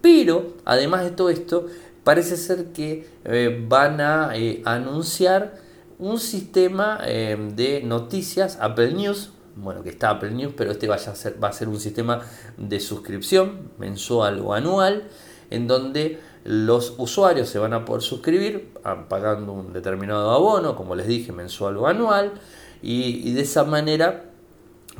Pero, 0.00 0.54
además 0.64 1.04
de 1.04 1.10
todo 1.10 1.30
esto, 1.30 1.66
parece 2.04 2.36
ser 2.36 2.66
que 2.72 3.06
eh, 3.24 3.64
van 3.68 4.00
a 4.00 4.36
eh, 4.36 4.62
anunciar 4.64 5.58
un 5.98 6.18
sistema 6.18 6.98
de 6.98 7.82
noticias, 7.84 8.58
Apple 8.60 8.92
News. 8.92 9.32
Bueno, 9.56 9.82
que 9.82 9.88
está 9.88 10.10
Apple 10.10 10.32
News, 10.32 10.52
pero 10.56 10.70
este 10.70 10.86
va 10.86 10.96
a, 10.96 10.98
ser, 10.98 11.42
va 11.42 11.48
a 11.48 11.52
ser 11.52 11.68
un 11.68 11.80
sistema 11.80 12.20
de 12.58 12.78
suscripción 12.78 13.70
mensual 13.78 14.40
o 14.40 14.52
anual, 14.52 15.08
en 15.50 15.66
donde 15.66 16.20
los 16.46 16.94
usuarios 16.98 17.48
se 17.48 17.58
van 17.58 17.72
a 17.72 17.84
poder 17.84 18.02
suscribir 18.02 18.72
pagando 19.08 19.52
un 19.52 19.72
determinado 19.72 20.30
abono, 20.30 20.76
como 20.76 20.94
les 20.94 21.08
dije, 21.08 21.32
mensual 21.32 21.76
o 21.76 21.88
anual 21.88 22.34
y, 22.82 23.32
de 23.32 23.40
esa 23.40 23.64
manera 23.64 24.26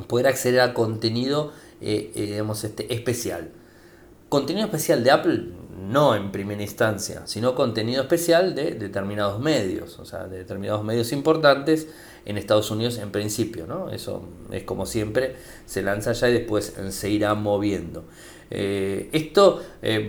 poder 0.07 0.27
acceder 0.27 0.59
a 0.59 0.73
contenido 0.73 1.53
eh, 1.79 2.11
eh, 2.15 2.43
este, 2.63 2.93
especial. 2.93 3.51
Contenido 4.27 4.65
especial 4.65 5.05
de 5.05 5.11
Apple, 5.11 5.51
no 5.77 6.15
en 6.15 6.31
primera 6.31 6.61
instancia, 6.61 7.21
sino 7.25 7.55
contenido 7.55 8.01
especial 8.01 8.55
de 8.55 8.71
determinados 8.71 9.39
medios, 9.39 9.99
o 9.99 10.05
sea, 10.05 10.27
de 10.27 10.39
determinados 10.39 10.83
medios 10.83 11.11
importantes 11.11 11.87
en 12.25 12.37
Estados 12.37 12.71
Unidos 12.71 12.97
en 12.97 13.11
principio, 13.11 13.67
¿no? 13.67 13.89
Eso 13.89 14.23
es 14.51 14.63
como 14.63 14.85
siempre, 14.85 15.35
se 15.65 15.81
lanza 15.81 16.11
ya 16.13 16.29
y 16.29 16.33
después 16.33 16.75
se 16.89 17.09
irá 17.09 17.33
moviendo. 17.35 18.05
Eh, 18.49 19.09
esto 19.11 19.61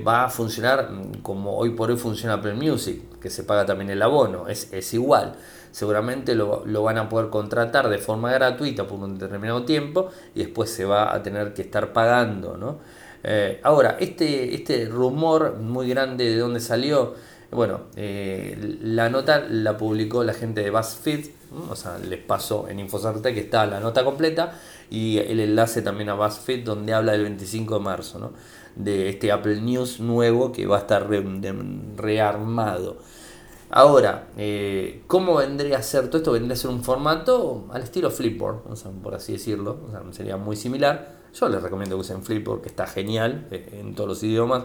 va 0.07 0.25
a 0.25 0.31
funcionar 0.31 0.91
como 1.23 1.57
hoy 1.57 1.71
por 1.71 1.91
hoy 1.91 1.97
funciona 1.97 2.35
Apple 2.35 2.55
Music, 2.55 3.19
que 3.21 3.31
se 3.31 3.45
paga 3.45 3.67
también 3.67 3.91
el 3.91 4.01
abono, 4.03 4.49
es, 4.49 4.73
es 4.73 4.95
igual 4.95 5.37
seguramente 5.71 6.35
lo, 6.35 6.83
van 6.83 6.99
a 6.99 7.09
poder 7.09 7.31
contratar 7.31 7.89
de 7.89 7.99
forma 7.99 8.33
gratuita 8.33 8.87
por 8.87 8.99
un 8.99 9.19
determinado 9.19 9.65
tiempo 9.65 10.09
y 10.35 10.41
después 10.41 10.71
se 10.71 10.85
va 10.85 11.15
a 11.15 11.23
tener 11.23 11.55
que 11.55 11.63
estar 11.63 11.93
pagando. 11.93 12.57
¿no? 12.57 12.79
Eh, 13.25 13.61
ahora, 13.63 13.97
este, 14.01 14.55
este 14.55 14.87
rumor 14.87 15.59
muy 15.59 15.89
grande 15.89 16.31
de 16.31 16.39
dónde 16.39 16.61
salió, 16.61 17.15
bueno, 17.51 17.81
eh, 17.97 18.77
la 18.83 19.09
nota 19.09 19.41
la 19.49 19.77
publicó 19.77 20.23
la 20.23 20.35
gente 20.35 20.63
de 20.63 20.71
BuzzFeed, 20.71 21.27
o 21.71 21.77
sea, 21.77 21.99
les 21.99 22.21
pasó 22.21 22.69
en 22.69 22.79
Infosarte 22.79 23.33
que 23.33 23.41
está 23.41 23.65
la 23.67 23.81
nota 23.81 24.05
completa 24.05 24.61
y 24.91 25.19
el 25.19 25.41
enlace 25.41 25.81
también 25.81 26.11
a 26.11 26.15
BuzzFeed 26.15 26.65
donde 26.65 26.93
habla 26.93 27.13
del 27.13 27.23
25 27.23 27.79
de 27.79 27.81
marzo, 27.81 28.19
¿no? 28.19 28.33
de 28.79 29.09
este 29.09 29.33
Apple 29.33 29.61
News 29.61 30.01
nuevo 30.01 30.53
que 30.53 30.67
va 30.67 30.77
a 30.77 30.81
estar 30.81 31.09
rearmado. 31.97 32.99
Ahora, 33.71 34.29
eh, 34.39 35.03
¿cómo 35.07 35.37
vendría 35.37 35.79
a 35.79 35.83
ser 35.83 36.09
todo 36.09 36.19
esto? 36.19 36.33
Vendría 36.33 36.55
a 36.55 36.57
ser 36.57 36.71
un 36.71 36.83
formato 36.83 37.67
al 37.71 37.83
estilo 37.83 38.11
Flipboard, 38.11 38.63
por 39.03 39.15
así 39.15 39.33
decirlo, 39.33 39.79
sería 40.13 40.37
muy 40.39 40.57
similar. 40.57 41.18
Yo 41.35 41.49
les 41.49 41.63
recomiendo 41.63 41.97
que 41.97 42.01
usen 42.01 42.23
Flipboard, 42.23 42.63
que 42.63 42.69
está 42.69 42.87
genial 42.87 43.47
eh, 43.51 43.81
en 43.81 43.95
todos 43.95 44.09
los 44.09 44.23
idiomas, 44.23 44.65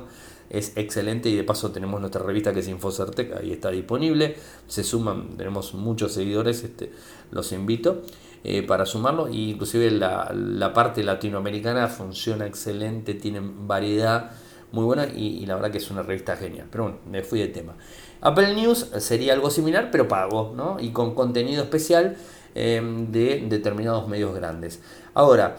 es 0.50 0.78
excelente 0.78 1.30
y 1.30 1.36
de 1.36 1.44
paso 1.44 1.72
tenemos 1.72 2.00
nuestra 2.00 2.22
revista 2.22 2.54
que 2.54 2.60
es 2.60 2.68
Infocertec, 2.68 3.38
ahí 3.38 3.52
está 3.52 3.70
disponible, 3.72 4.36
se 4.68 4.84
suman, 4.84 5.36
tenemos 5.38 5.74
muchos 5.74 6.14
seguidores, 6.14 6.64
este, 6.64 6.92
los 7.32 7.52
invito 7.52 8.04
eh, 8.44 8.62
para 8.64 8.86
sumarlo, 8.86 9.28
e 9.28 9.36
inclusive 9.36 9.90
la, 9.92 10.32
la 10.34 10.74
parte 10.74 11.04
latinoamericana 11.04 11.88
funciona 11.88 12.46
excelente, 12.46 13.14
tienen 13.16 13.68
variedad 13.68 14.32
muy 14.74 14.86
buena 14.86 15.06
y, 15.06 15.46
la 15.46 15.56
verdad 15.56 15.72
que 15.72 15.78
es 15.78 15.92
una 15.92 16.02
revista 16.02 16.36
genial. 16.36 16.68
Pero 16.70 16.86
bueno, 16.86 17.00
me 17.10 17.24
fui 17.24 17.40
de 17.40 17.48
tema. 17.48 17.76
Apple 18.22 18.56
News 18.56 18.90
sería 18.98 19.34
algo 19.34 19.52
similar, 19.52 19.90
pero 19.92 20.08
pago, 20.08 20.52
¿no? 20.56 20.78
Y 20.80 20.90
con 20.90 21.14
contenido 21.14 21.62
especial 21.64 22.18
em, 22.56 23.12
de 23.12 23.46
determinados 23.48 24.08
medios 24.08 24.34
grandes. 24.34 24.82
Ahora, 25.14 25.58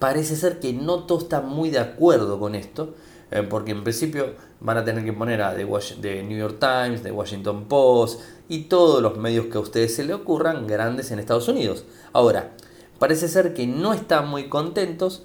parece 0.00 0.34
ser 0.34 0.58
que 0.58 0.72
no 0.72 1.04
todos 1.04 1.24
están 1.24 1.48
muy 1.48 1.70
de 1.70 1.78
acuerdo 1.78 2.40
con 2.40 2.56
esto, 2.56 2.94
eh, 3.30 3.44
porque 3.48 3.70
en 3.70 3.84
principio 3.84 4.34
van 4.58 4.78
a 4.78 4.84
tener 4.84 5.04
que 5.04 5.12
poner 5.12 5.40
a 5.42 5.54
The, 5.54 6.22
New 6.24 6.36
York 6.36 6.56
Times, 6.58 7.02
The 7.02 7.12
Washington 7.12 7.66
Post 7.66 8.20
y 8.48 8.62
todos 8.64 9.00
los 9.00 9.16
medios 9.16 9.46
que 9.46 9.58
a 9.58 9.60
ustedes 9.60 9.94
se 9.94 10.04
le 10.04 10.14
ocurran 10.14 10.66
grandes 10.66 11.12
en 11.12 11.20
Estados 11.20 11.46
Unidos. 11.46 11.84
Ahora, 12.12 12.52
parece 12.98 13.28
ser 13.28 13.54
que 13.54 13.68
no 13.68 13.92
están 13.92 14.28
muy 14.28 14.48
contentos 14.48 15.22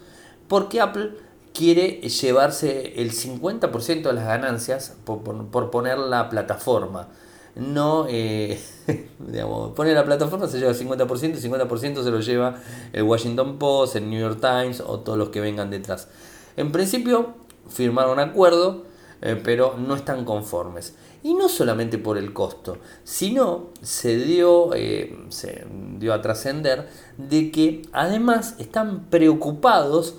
porque 0.48 0.82
Apple 0.82 1.14
quiere 1.54 2.02
llevarse 2.02 3.02
el 3.02 3.12
50% 3.12 4.04
de 4.04 4.14
las 4.14 4.26
ganancias 4.26 4.96
por, 5.06 5.72
poner 5.72 5.98
la 5.98 6.30
plataforma. 6.30 7.08
No, 7.56 8.06
eh, 8.10 8.60
digamos, 9.20 9.72
pone 9.74 9.94
la 9.94 10.04
plataforma, 10.04 10.48
se 10.48 10.60
lleva 10.60 10.72
el 10.72 10.78
50%, 10.78 11.24
el 11.24 11.42
50% 11.42 12.04
se 12.04 12.12
lo 12.12 12.20
lleva 12.20 12.60
el 12.92 13.04
Washington 13.04 13.58
Post, 13.58 13.96
el 13.96 14.10
New 14.10 14.20
York 14.20 14.40
Times 14.42 14.82
o 14.82 15.00
todos 15.00 15.18
los 15.18 15.30
que 15.30 15.40
vengan 15.40 15.70
detrás. 15.70 16.10
En 16.58 16.72
principio, 16.72 17.34
firmaron 17.70 18.20
acuerdo, 18.20 18.84
eh, 19.22 19.40
pero 19.42 19.76
no 19.78 19.96
están 19.96 20.26
conformes. 20.26 20.96
Y 21.24 21.34
no 21.34 21.50
solamente 21.50 21.98
por 21.98 22.18
el 22.18 22.34
costo, 22.34 22.78
sino 23.04 23.70
se 23.82 24.18
dio, 24.18 24.74
eh, 24.76 25.18
se 25.30 25.66
dio 25.98 26.14
a 26.14 26.22
trascender 26.22 26.88
de 27.18 27.52
que 27.52 27.82
además 27.94 28.56
están 28.60 29.06
preocupados 29.10 30.16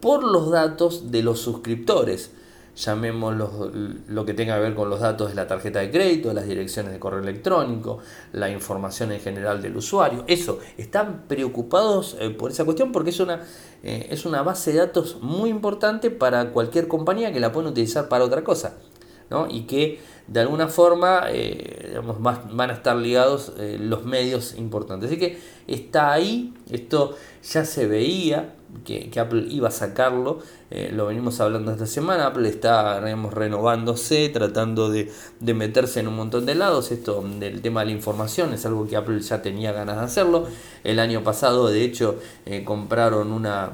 por 0.00 0.24
los 0.24 0.50
datos 0.50 1.10
de 1.10 1.22
los 1.22 1.40
suscriptores. 1.40 2.30
Llamémoslo 2.76 3.72
lo 4.08 4.24
que 4.26 4.34
tenga 4.34 4.56
que 4.56 4.60
ver 4.60 4.74
con 4.74 4.90
los 4.90 5.00
datos 5.00 5.30
de 5.30 5.34
la 5.34 5.46
tarjeta 5.46 5.80
de 5.80 5.90
crédito, 5.90 6.32
las 6.34 6.46
direcciones 6.46 6.92
de 6.92 6.98
correo 6.98 7.20
electrónico, 7.20 8.00
la 8.32 8.50
información 8.50 9.12
en 9.12 9.20
general 9.20 9.62
del 9.62 9.76
usuario. 9.76 10.24
Eso, 10.26 10.60
están 10.76 11.24
preocupados 11.26 12.16
eh, 12.20 12.30
por 12.30 12.50
esa 12.50 12.64
cuestión 12.64 12.92
porque 12.92 13.10
es 13.10 13.20
una, 13.20 13.40
eh, 13.82 14.08
es 14.10 14.26
una 14.26 14.42
base 14.42 14.72
de 14.72 14.78
datos 14.78 15.18
muy 15.22 15.48
importante 15.48 16.10
para 16.10 16.50
cualquier 16.50 16.86
compañía 16.86 17.32
que 17.32 17.40
la 17.40 17.50
pueden 17.50 17.70
utilizar 17.70 18.08
para 18.08 18.24
otra 18.24 18.44
cosa. 18.44 18.74
Y 19.50 19.62
que 19.62 20.00
de 20.28 20.40
alguna 20.40 20.68
forma 20.68 21.24
eh, 21.28 22.00
van 22.52 22.70
a 22.70 22.72
estar 22.72 22.96
ligados 22.96 23.52
los 23.58 24.04
medios 24.04 24.54
importantes. 24.56 25.10
Así 25.10 25.18
que 25.18 25.38
está 25.66 26.12
ahí, 26.12 26.54
esto 26.70 27.16
ya 27.42 27.64
se 27.64 27.86
veía, 27.86 28.54
que, 28.84 29.10
Apple 29.18 29.46
iba 29.48 29.68
a 29.68 29.70
sacarlo, 29.70 30.40
eh, 30.70 30.90
lo 30.92 31.06
venimos 31.06 31.40
hablando 31.40 31.72
esta 31.72 31.86
semana, 31.86 32.26
Apple 32.26 32.48
está 32.48 33.00
renovándose, 33.00 34.28
tratando 34.28 34.90
de, 34.90 35.10
meterse 35.40 36.00
en 36.00 36.08
un 36.08 36.16
montón 36.16 36.46
de 36.46 36.54
lados, 36.54 36.92
esto 36.92 37.24
del 37.38 37.62
tema 37.62 37.80
de 37.80 37.86
la 37.86 37.92
información 37.92 38.52
es 38.52 38.66
algo 38.66 38.86
que 38.86 38.96
Apple 38.96 39.20
ya 39.20 39.42
tenía 39.42 39.72
ganas 39.72 39.96
de 39.96 40.02
hacerlo, 40.02 40.46
el 40.84 40.98
año 40.98 41.22
pasado 41.22 41.68
de 41.68 41.84
hecho 41.84 42.18
eh, 42.44 42.64
compraron 42.64 43.32
una 43.32 43.72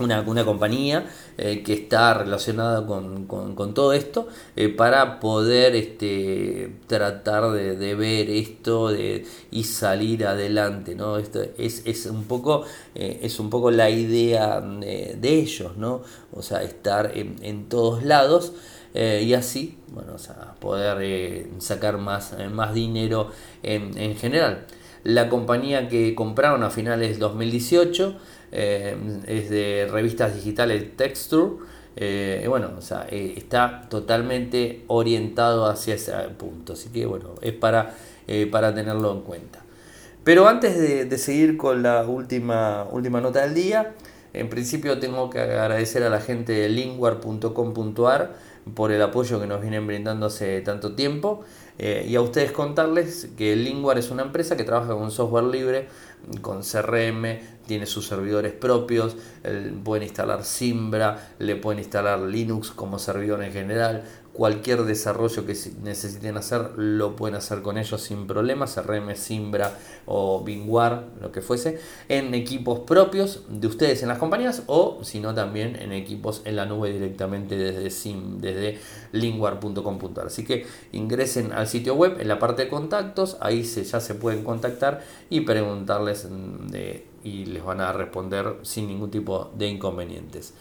una, 0.00 0.20
una 0.22 0.44
compañía 0.44 1.06
eh, 1.38 1.62
que 1.62 1.72
está 1.72 2.14
relacionada 2.14 2.86
con, 2.86 3.26
todo 3.74 3.92
esto 3.92 4.28
eh, 4.54 4.68
para 4.68 5.20
poder 5.20 5.74
este, 5.74 6.76
tratar 6.86 7.50
de, 7.50 7.94
ver 7.94 8.30
esto 8.30 8.88
de, 8.88 9.26
y 9.50 9.64
salir 9.64 10.26
adelante 10.26 10.94
¿no? 10.94 11.18
esto 11.18 11.42
es, 11.58 11.82
es 11.84 12.06
un 12.06 12.24
poco 12.24 12.64
eh, 12.94 13.20
es 13.22 13.38
un 13.38 13.50
poco 13.50 13.70
la 13.70 13.90
idea 13.90 14.60
de, 14.60 15.18
ellos 15.22 15.76
¿no? 15.76 16.02
o 16.32 16.42
sea 16.42 16.62
estar 16.62 17.12
en, 17.14 17.68
todos 17.68 18.04
lados 18.04 18.52
y 18.94 19.34
así 19.34 19.76
bueno 19.88 20.14
o 20.14 20.18
sea, 20.18 20.54
poder 20.58 21.48
sacar 21.58 21.98
más, 21.98 22.34
más 22.50 22.72
dinero 22.72 23.30
en, 23.62 23.96
en 23.98 24.16
general 24.16 24.64
la 25.06 25.28
compañía 25.28 25.88
que 25.88 26.16
compraron 26.16 26.64
a 26.64 26.70
finales 26.70 27.10
del 27.10 27.18
2018 27.20 28.16
eh, 28.58 28.96
es 29.26 29.50
de 29.50 29.86
revistas 29.90 30.34
digitales 30.34 30.96
Texture. 30.96 31.56
Eh, 31.94 32.46
bueno, 32.48 32.70
eh, 33.10 33.34
está 33.36 33.86
totalmente 33.90 34.84
orientado 34.86 35.66
hacia 35.66 35.94
ese 35.94 36.12
punto. 36.38 36.72
Así 36.72 36.88
que 36.88 37.04
bueno, 37.04 37.34
es 37.42 37.52
para, 37.52 37.94
para 38.50 38.74
tenerlo 38.74 39.12
en 39.12 39.20
cuenta. 39.20 39.60
Pero 40.24 40.48
antes 40.48 40.78
de, 40.78 41.18
seguir 41.18 41.58
con 41.58 41.82
la 41.82 42.06
última, 42.06 42.86
última 42.90 43.20
nota 43.20 43.42
del 43.42 43.52
día, 43.52 43.92
en 44.32 44.48
principio 44.48 44.98
tengo 44.98 45.28
que 45.28 45.38
agradecer 45.40 46.02
a 46.02 46.08
la 46.08 46.20
gente 46.20 46.54
de 46.54 46.70
linguar.com.ar 46.70 48.34
por 48.74 48.90
el 48.90 49.02
apoyo 49.02 49.38
que 49.38 49.46
nos 49.46 49.60
vienen 49.60 49.86
brindando 49.86 50.26
hace 50.26 50.62
tanto 50.62 50.94
tiempo 50.94 51.44
y 51.78 52.14
a 52.16 52.20
ustedes 52.20 52.52
contarles 52.52 53.28
que 53.36 53.54
Linguar 53.54 53.98
es 53.98 54.10
una 54.10 54.22
empresa 54.22 54.56
que 54.56 54.64
trabaja 54.64 54.94
con 54.94 55.10
software 55.10 55.44
libre 55.44 55.88
con 56.40 56.62
CRM, 56.62 57.38
tiene 57.66 57.86
sus 57.86 58.06
servidores 58.06 58.52
propios, 58.52 59.16
pueden 59.84 60.02
instalar 60.04 60.44
Simbra, 60.44 61.34
le 61.38 61.56
pueden 61.56 61.80
instalar 61.80 62.20
Linux 62.20 62.70
como 62.70 62.98
servidor 62.98 63.42
en 63.44 63.52
general, 63.52 64.04
cualquier 64.36 64.84
desarrollo 64.84 65.46
que 65.46 65.56
necesiten 65.82 66.36
hacer 66.36 66.72
lo 66.76 67.16
pueden 67.16 67.36
hacer 67.36 67.62
con 67.62 67.78
ellos 67.78 68.02
sin 68.02 68.26
problemas, 68.26 68.74
CRM, 68.74 69.14
Simbra 69.16 69.78
o 70.04 70.44
Bingwar, 70.44 71.06
lo 71.20 71.32
que 71.32 71.40
fuese, 71.40 71.80
en 72.08 72.34
equipos 72.34 72.80
propios 72.80 73.44
de 73.48 73.66
ustedes 73.66 74.02
en 74.02 74.08
las 74.08 74.18
compañías 74.18 74.62
o 74.66 75.00
si 75.02 75.20
no 75.20 75.34
también 75.34 75.76
en 75.76 75.92
equipos 75.92 76.42
en 76.44 76.56
la 76.56 76.66
nube 76.66 76.92
directamente 76.92 77.56
desde 77.56 77.90
sim, 77.90 78.38
desde 78.38 78.78
lingwar.com.ar. 79.12 80.26
Así 80.26 80.44
que 80.44 80.66
ingresen 80.92 81.52
al 81.52 81.66
sitio 81.66 81.94
web 81.94 82.20
en 82.20 82.28
la 82.28 82.38
parte 82.38 82.64
de 82.64 82.68
contactos, 82.68 83.38
ahí 83.40 83.64
se, 83.64 83.84
ya 83.84 84.00
se 84.00 84.14
pueden 84.14 84.44
contactar 84.44 85.02
y 85.30 85.40
preguntarles 85.40 86.28
y 87.24 87.46
les 87.46 87.64
van 87.64 87.80
a 87.80 87.92
responder 87.92 88.56
sin 88.62 88.86
ningún 88.86 89.10
tipo 89.10 89.50
de 89.56 89.68
inconvenientes. 89.68 90.52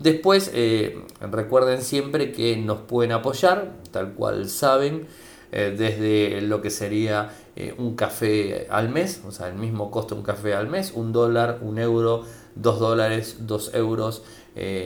Después, 0.00 0.50
eh, 0.54 0.98
recuerden 1.20 1.82
siempre 1.82 2.32
que 2.32 2.56
nos 2.56 2.78
pueden 2.78 3.12
apoyar, 3.12 3.74
tal 3.90 4.14
cual 4.14 4.48
saben, 4.48 5.06
eh, 5.52 5.74
desde 5.76 6.40
lo 6.40 6.62
que 6.62 6.70
sería 6.70 7.32
eh, 7.54 7.74
un 7.76 7.96
café 7.96 8.66
al 8.70 8.88
mes, 8.88 9.20
o 9.28 9.30
sea, 9.30 9.48
el 9.48 9.56
mismo 9.56 9.90
costo 9.90 10.16
un 10.16 10.22
café 10.22 10.54
al 10.54 10.68
mes, 10.68 10.92
un 10.94 11.12
dólar, 11.12 11.58
un 11.60 11.78
euro, 11.78 12.24
dos 12.54 12.80
dólares, 12.80 13.40
dos 13.40 13.74
euros 13.74 14.22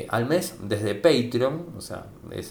al 0.08 0.26
mes, 0.26 0.54
desde 0.62 0.94
Patreon, 0.94 1.74
o 1.76 1.80
sea, 1.80 2.06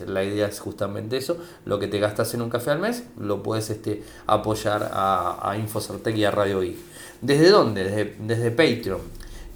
la 0.07 0.23
idea 0.25 0.47
es 0.47 0.59
justamente 0.59 1.15
eso, 1.15 1.37
lo 1.63 1.79
que 1.79 1.87
te 1.87 1.99
gastas 1.99 2.33
en 2.33 2.41
un 2.41 2.49
café 2.49 2.71
al 2.71 2.79
mes, 2.79 3.05
lo 3.17 3.43
puedes 3.43 3.69
este, 3.69 4.03
apoyar 4.25 4.89
a, 4.91 5.49
a 5.49 5.57
y 5.57 6.23
a 6.23 6.31
Radio 6.31 6.63
I. 6.63 6.77
¿Desde 7.21 7.49
dónde? 7.49 7.85
Desde, 7.85 8.15
desde 8.19 8.51
Patreon, 8.51 8.99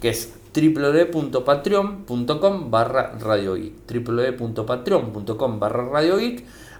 que 0.00 0.08
es 0.08 0.32
www.patreon.com 0.54 2.70
barra 2.70 3.18
Radio 3.18 3.56
www.patreon.com 3.56 5.60
barra 5.60 5.88
Radio 5.88 6.18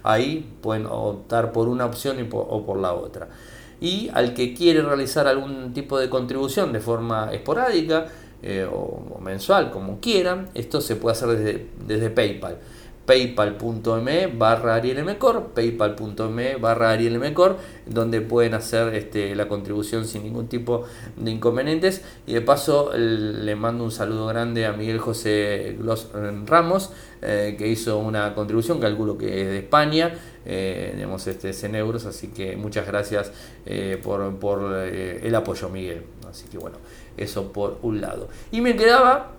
Ahí 0.03 0.49
pueden 0.61 0.87
optar 0.87 1.53
por 1.53 1.69
una 1.69 1.87
opción 1.87 2.17
o 2.33 2.65
por 2.65 2.79
la 2.79 2.95
otra. 2.95 3.29
Y 3.81 4.11
al 4.13 4.35
que 4.35 4.55
quiere 4.55 4.83
realizar 4.83 5.27
algún 5.27 5.73
tipo 5.73 5.99
de 5.99 6.09
contribución 6.09 6.73
de 6.73 6.81
forma 6.81 7.31
esporádica 7.33 8.07
eh, 8.43 8.69
o, 8.71 9.19
mensual, 9.21 9.71
como 9.71 10.01
quieran, 10.01 10.49
esto 10.55 10.81
se 10.81 10.97
puede 10.97 11.17
hacer 11.17 11.67
desde 11.87 12.11
PayPal 12.11 12.59
paypal.me 13.09 14.27
barra 14.27 14.75
arielmcor, 14.75 15.53
paypal.me 15.55 16.57
barra 16.57 16.91
arielmcor, 16.91 17.57
donde 17.87 18.21
pueden 18.21 18.53
hacer 18.53 18.95
este, 18.95 19.35
la 19.35 19.49
contribución 19.49 20.05
sin 20.05 20.25
ningún 20.25 20.47
tipo 20.47 20.85
de 21.17 21.31
inconvenientes. 21.31 22.03
Y 22.27 22.35
de 22.35 22.43
paso 22.43 22.93
le 22.95 23.57
mando 23.57 23.83
un 23.83 23.93
saludo 23.93 24.27
grande 24.27 24.67
a 24.67 24.75
Miguel 24.75 24.99
José 24.99 25.79
Glos 25.81 26.09
Ramos, 26.45 26.91
eh, 27.23 27.57
que 27.59 27.67
hizo 27.67 27.99
una 27.99 28.35
contribución, 28.35 28.79
calculo 28.79 29.17
que 29.17 29.41
es 29.41 29.49
de 29.49 29.59
España, 29.61 30.13
eh, 30.45 30.93
digamos, 30.95 31.27
este 31.29 31.49
es 31.49 31.65
euros, 31.65 32.05
así 32.05 32.29
que 32.29 32.59
muchas 32.59 32.87
gracias 32.87 33.33
eh, 33.65 33.99
por, 34.03 34.37
por 34.37 34.75
el 34.85 35.35
apoyo, 35.35 35.71
Miguel. 35.71 36.03
Así 36.29 36.47
que 36.49 36.59
bueno, 36.59 36.77
eso 37.17 37.55
por 37.55 37.79
un 37.81 38.03
lado. 38.03 38.29
Y 38.53 38.61
me 38.61 38.77
quedaba 38.77 39.33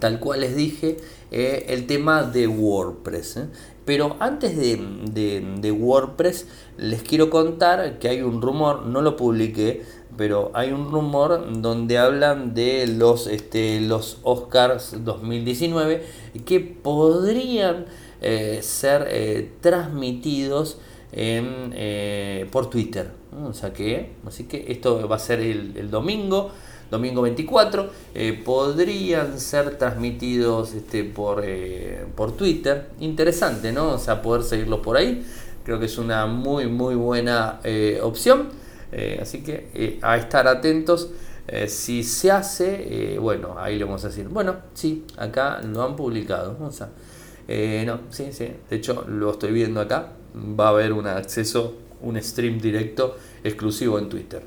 tal 0.00 0.20
cual 0.20 0.40
les 0.40 0.56
dije, 0.56 0.96
eh, 1.30 1.66
el 1.68 1.86
tema 1.86 2.22
de 2.22 2.46
WordPress. 2.46 3.36
¿eh? 3.36 3.46
Pero 3.84 4.16
antes 4.20 4.56
de, 4.56 5.72
WordPress 5.72 6.46
les 6.76 7.02
quiero 7.02 7.30
contar 7.30 7.98
que 7.98 8.08
hay 8.08 8.22
un 8.22 8.42
rumor, 8.42 8.86
no 8.86 9.00
lo 9.00 9.16
publiqué, 9.16 9.82
pero 10.16 10.50
hay 10.54 10.72
un 10.72 10.90
rumor 10.90 11.60
donde 11.60 11.98
hablan 11.98 12.54
de 12.54 12.86
los, 12.86 13.26
este, 13.26 13.80
los 13.80 14.18
Oscars 14.24 15.04
2019 15.04 16.02
que 16.44 16.60
podrían 16.60 17.86
eh, 18.20 18.60
ser 18.62 19.50
transmitidos 19.60 20.78
en, 21.12 22.48
por 22.50 22.68
Twitter. 22.68 23.10
O 23.44 23.52
sea 23.52 23.72
que, 23.72 24.12
así 24.26 24.44
que 24.44 24.66
esto 24.68 25.08
va 25.08 25.16
a 25.16 25.20
ser 25.20 25.40
el 25.40 25.90
domingo 25.90 26.50
domingo 26.90 27.22
24, 27.22 27.90
podrían 28.44 29.38
ser 29.38 29.76
transmitidos 29.76 30.74
este, 30.74 31.04
por, 31.04 31.44
por 32.14 32.32
Twitter. 32.32 32.90
Interesante, 33.00 33.72
¿no? 33.72 33.92
O 33.92 33.98
sea, 33.98 34.22
poder 34.22 34.42
seguirlos 34.42 34.80
por 34.80 34.96
ahí. 34.96 35.24
Creo 35.64 35.78
que 35.78 35.86
es 35.86 35.98
una 35.98 36.26
muy, 36.26 36.66
muy 36.66 36.94
buena 36.94 37.60
opción. 38.02 38.48
así 39.20 39.42
que 39.42 39.98
a 40.02 40.16
estar 40.16 40.48
atentos. 40.48 41.10
si 41.66 42.02
se 42.02 42.30
hace, 42.30 43.18
bueno, 43.20 43.56
ahí 43.58 43.78
le 43.78 43.84
vamos 43.84 44.04
a 44.04 44.08
decir, 44.08 44.28
bueno, 44.28 44.56
sí, 44.74 45.04
acá 45.16 45.60
lo 45.62 45.82
han 45.82 45.96
publicado. 45.96 46.56
O 46.60 46.70
sea, 46.72 46.88
no, 47.86 48.00
sí, 48.10 48.28
sí, 48.32 48.48
de 48.68 48.76
hecho 48.76 49.04
lo 49.08 49.32
estoy 49.32 49.52
viendo 49.52 49.80
acá, 49.80 50.12
va 50.34 50.66
a 50.66 50.70
haber 50.70 50.92
un 50.92 51.06
acceso, 51.06 51.74
un 52.02 52.20
stream 52.22 52.58
directo 52.58 53.16
exclusivo 53.42 53.98
en 53.98 54.08
Twitter. 54.08 54.42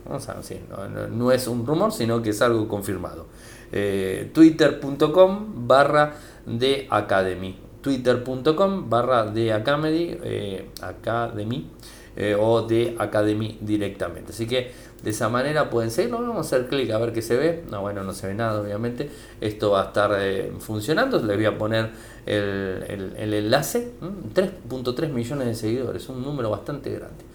No, 1.11 1.31
es 1.31 1.47
un 1.47 1.65
rumor, 1.65 1.91
sino 1.91 2.21
que 2.21 2.31
es 2.31 2.41
algo 2.41 2.67
confirmado. 2.67 3.27
Eh, 3.71 4.29
Twitter.com 4.33 5.67
barra 5.67 6.15
de 6.45 6.87
Academy. 6.89 7.57
Twitter.com 7.81 8.89
barra 8.89 9.25
de 9.25 9.53
Academy, 9.53 10.17
eh, 10.23 10.69
Academy 10.81 11.69
eh, 12.15 12.35
o 12.39 12.61
de 12.61 12.95
Academy 12.99 13.57
directamente. 13.61 14.33
Así 14.33 14.45
que 14.45 14.71
de 15.01 15.09
esa 15.09 15.29
manera 15.29 15.69
pueden 15.69 15.89
seguirlo. 15.89 16.19
Vamos 16.19 16.37
a 16.37 16.39
hacer 16.41 16.67
clic 16.67 16.91
a 16.91 16.99
ver 16.99 17.11
qué 17.11 17.21
se 17.21 17.37
ve. 17.37 17.63
No, 17.71 17.81
bueno, 17.81 18.03
no 18.03 18.13
se 18.13 18.27
ve 18.27 18.35
nada, 18.35 18.61
obviamente. 18.61 19.09
Esto 19.39 19.71
va 19.71 19.83
a 19.83 19.85
estar 19.85 20.11
funcionando. 20.59 21.17
Les 21.23 21.37
voy 21.37 21.45
a 21.45 21.57
poner 21.57 21.89
el, 22.25 23.13
el, 23.17 23.33
enlace. 23.33 23.93
3.3 24.35 25.09
millones 25.09 25.47
de 25.47 25.55
seguidores, 25.55 26.07
un 26.09 26.21
número 26.21 26.51
bastante 26.51 26.91
grande. 26.91 27.30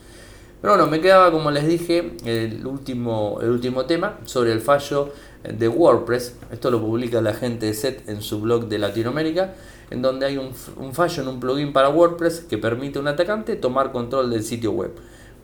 Pero 0.61 0.75
bueno, 0.75 0.91
me 0.91 1.01
quedaba, 1.01 1.31
como 1.31 1.51
les 1.51 1.67
dije, 1.67 2.13
el 2.25 2.67
último, 2.67 3.39
el 3.43 3.51
último 3.51 3.85
tema 3.85 4.19
sobre 4.25 4.53
el 4.53 4.61
fallo 4.61 5.13
de 5.45 5.69
WordPress. 5.69 6.35
Esto 6.51 6.71
lo 6.71 6.81
publica 6.81 7.21
la 7.21 7.35
gente 7.35 7.67
de 7.67 7.75
SET 7.75 8.09
en 8.09 8.23
su 8.23 8.41
blog 8.41 8.69
de 8.69 8.79
Latinoamérica, 8.79 9.55
en 9.91 10.03
donde 10.03 10.27
hay 10.27 10.39
un, 10.39 10.55
fallo 10.95 11.23
en 11.23 11.29
un 11.29 11.41
plugin 11.41 11.73
para 11.73 11.91
WordPress 11.91 12.41
que 12.41 12.59
permite 12.59 12.99
a 12.99 13.03
un 13.03 13.09
atacante 13.09 13.57
tomar 13.57 13.93
control 13.93 14.31
del 14.31 14.43
sitio 14.43 14.73
web. 14.73 14.93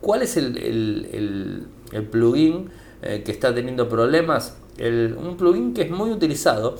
¿Cuál 0.01 0.23
es 0.23 0.35
el, 0.35 1.67
plugin 2.11 2.69
eh, 3.01 3.21
que 3.23 3.31
está 3.31 3.53
teniendo 3.53 3.87
problemas? 3.87 4.57
un 4.79 5.37
plugin 5.37 5.75
que 5.75 5.83
es 5.83 5.91
muy 5.91 6.09
utilizado 6.09 6.75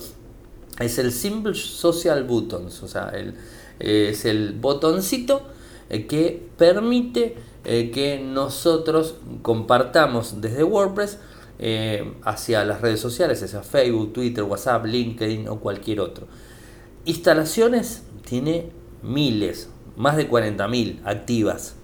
es 0.80 0.98
el 0.98 1.12
Simple 1.12 1.54
Social 1.54 2.24
Buttons, 2.24 2.82
o 2.82 2.88
sea, 2.88 3.14
es 3.80 4.26
el 4.26 4.54
botoncito 4.54 5.53
eh, 5.94 6.08
que 6.08 6.48
permite 6.58 7.36
eh, 7.66 7.92
que 7.92 8.20
nosotros 8.20 9.16
compartamos 9.42 10.42
desde 10.42 10.64
WordPress 10.64 11.20
hacia 12.24 12.66
las 12.66 12.82
redes 12.82 13.00
sociales, 13.00 13.42
hacia 13.42 13.64
Facebook, 13.64 14.12
Twitter, 14.12 14.44
WhatsApp, 14.44 14.86
LinkedIn 14.86 15.48
o 15.48 15.60
cualquier 15.62 16.02
otro. 16.02 16.28
Instalaciones 17.06 18.04
tiene 18.26 18.70
miles, 19.02 19.70
más 19.96 20.18
de 20.18 20.30
40.000 20.30 21.02
activas. 21.06 21.76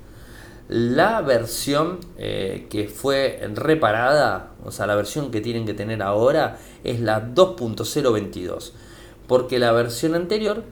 La 0.69 1.21
versión 1.21 1.99
eh, 2.17 2.67
que 2.69 2.87
fue 2.87 3.41
reparada, 3.55 4.51
o 4.63 4.71
sea, 4.71 4.85
la 4.85 4.95
versión 4.95 5.31
que 5.31 5.41
tienen 5.41 5.65
que 5.65 5.73
tener 5.73 6.01
ahora 6.03 6.59
es 6.83 6.99
la 6.99 7.33
2.022, 7.33 8.71
porque 9.27 9.59
la 9.59 9.71
versión 9.71 10.13
anterior 10.13 10.63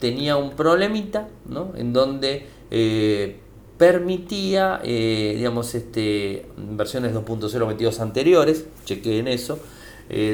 tenía 0.00 0.36
un 0.36 0.50
problemita, 0.50 1.28
¿no? 1.48 1.72
En 1.76 1.92
donde 1.92 2.46
eh, 2.70 3.36
permitía, 3.76 4.80
eh, 4.84 5.34
digamos, 5.36 5.74
este, 5.74 6.46
versiones 6.56 7.14
2.022 7.14 8.00
anteriores, 8.00 8.64
chequeen 8.84 9.28
eso, 9.28 9.58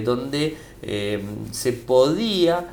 donde 0.04 0.56
se 1.50 1.72
podía 1.72 2.68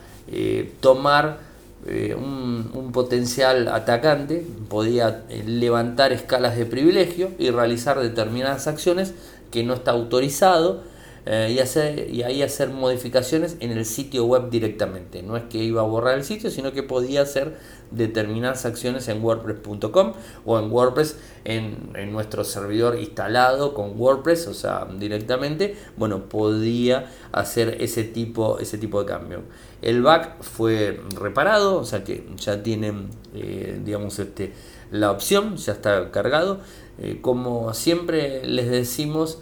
tomar 0.82 1.40
eh, 1.88 2.14
un, 2.14 2.92
potencial 2.92 3.70
atacante 3.70 4.46
podía 4.70 5.24
eh, 5.30 5.44
levantar 5.48 6.12
escalas 6.12 6.56
de 6.56 6.66
privilegio 6.66 7.32
y 7.40 7.50
realizar 7.50 8.00
determinadas 8.00 8.68
acciones 8.68 9.16
que 9.50 9.64
no 9.64 9.74
está 9.74 9.92
autorizado 9.92 10.84
eh, 11.26 11.54
y, 11.56 11.60
hacer, 11.60 12.10
y 12.10 12.24
ahí 12.24 12.42
hacer 12.42 12.70
modificaciones 12.70 13.58
en 13.60 13.72
el 13.72 13.86
sitio 13.86 14.26
web 14.26 14.50
directamente. 14.50 15.22
No 15.22 15.38
es 15.38 15.44
que 15.44 15.60
iba 15.60 15.82
a 15.82 15.86
borrar 15.86 16.18
el 16.18 16.24
sitio, 16.24 16.50
sino 16.50 16.72
que 16.72 16.82
podía 16.82 17.22
hacer 17.22 17.58
determinadas 17.92 18.66
acciones 18.66 19.08
en 19.08 19.24
wordpress.com 19.24 20.14
o 20.46 20.60
en 20.60 20.72
WordPress 20.72 21.18
en, 21.44 21.92
en, 21.96 22.12
nuestro 22.12 22.44
servidor 22.44 22.98
instalado 22.98 23.74
con 23.74 24.00
WordPress, 24.00 24.48
o 24.48 24.54
sea, 24.54 24.88
directamente, 24.98 25.76
bueno, 25.98 26.28
podía 26.28 27.12
hacer 27.32 27.78
ese 27.82 28.04
tipo, 28.04 28.60
ese 28.60 28.78
tipo 28.78 29.00
de 29.02 29.06
cambio. 29.06 29.42
El 29.82 30.02
bug 30.02 30.22
fue 30.42 31.02
reparado, 31.20 31.78
o 31.78 31.86
sea 31.86 32.04
que 32.04 32.26
ya 32.38 32.64
tienen, 32.64 33.10
eh, 33.36 33.80
digamos, 33.84 34.18
este, 34.20 34.54
la 34.92 35.12
opción, 35.12 35.58
ya 35.58 35.74
está 35.74 36.10
cargado. 36.12 36.60
Eh, 37.00 37.20
como 37.22 37.74
siempre 37.74 38.46
les 38.46 38.70
decimos, 38.70 39.40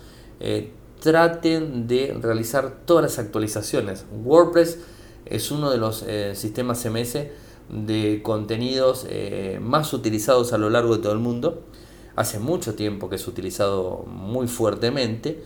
traten 1.00 1.88
de 1.88 2.18
realizar 2.22 2.82
todas 2.86 3.04
las 3.04 3.20
actualizaciones. 3.20 4.06
WordPress 4.24 4.80
es 5.26 5.52
uno 5.52 5.72
de 5.72 5.78
los 5.78 6.04
eh, 6.08 6.34
sistemas 6.36 6.82
CMS 6.82 7.18
de 7.70 8.22
contenidos 8.24 9.06
eh, 9.10 9.60
más 9.62 9.94
utilizados 9.94 10.54
a 10.54 10.58
lo 10.58 10.70
largo 10.70 10.96
de 10.98 11.04
todo 11.04 11.14
el 11.14 11.20
mundo. 11.20 11.64
Hace 12.16 12.40
mucho 12.40 12.76
tiempo 12.76 13.10
que 13.10 13.16
es 13.16 13.28
utilizado 13.28 14.06
muy 14.08 14.48
fuertemente 14.48 15.44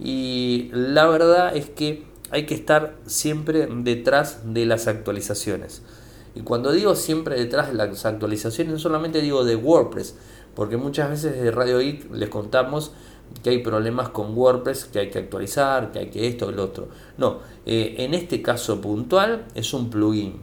y 0.00 0.70
la 0.72 1.06
verdad 1.06 1.56
es 1.56 1.70
que 1.70 2.04
hay 2.30 2.46
que 2.46 2.54
estar 2.54 2.96
siempre 3.06 3.68
detrás 3.70 4.40
de 4.52 4.66
las 4.66 4.88
actualizaciones. 4.88 5.82
Y 6.34 6.40
cuando 6.40 6.72
digo 6.72 6.96
siempre 6.96 7.36
detrás 7.36 7.68
de 7.68 7.74
las 7.74 8.04
actualizaciones, 8.04 8.72
no 8.72 8.78
solamente 8.78 9.22
digo 9.22 9.44
de 9.44 9.56
WordPress, 9.56 10.16
porque 10.54 10.76
muchas 10.76 11.10
veces 11.10 11.40
de 11.40 11.50
Radio 11.50 11.78
Geek 11.78 12.12
les 12.12 12.28
contamos 12.28 12.92
que 13.42 13.50
hay 13.50 13.58
problemas 13.58 14.08
con 14.08 14.36
WordPress, 14.36 14.86
que 14.86 14.98
hay 14.98 15.10
que 15.10 15.18
actualizar, 15.20 15.92
que 15.92 16.00
hay 16.00 16.10
que 16.10 16.26
esto, 16.26 16.48
el 16.48 16.58
otro. 16.58 16.88
No, 17.18 17.38
eh, 17.64 17.94
en 17.98 18.14
este 18.14 18.42
caso 18.42 18.80
puntual 18.80 19.46
es 19.54 19.72
un 19.72 19.90
plugin. 19.90 20.40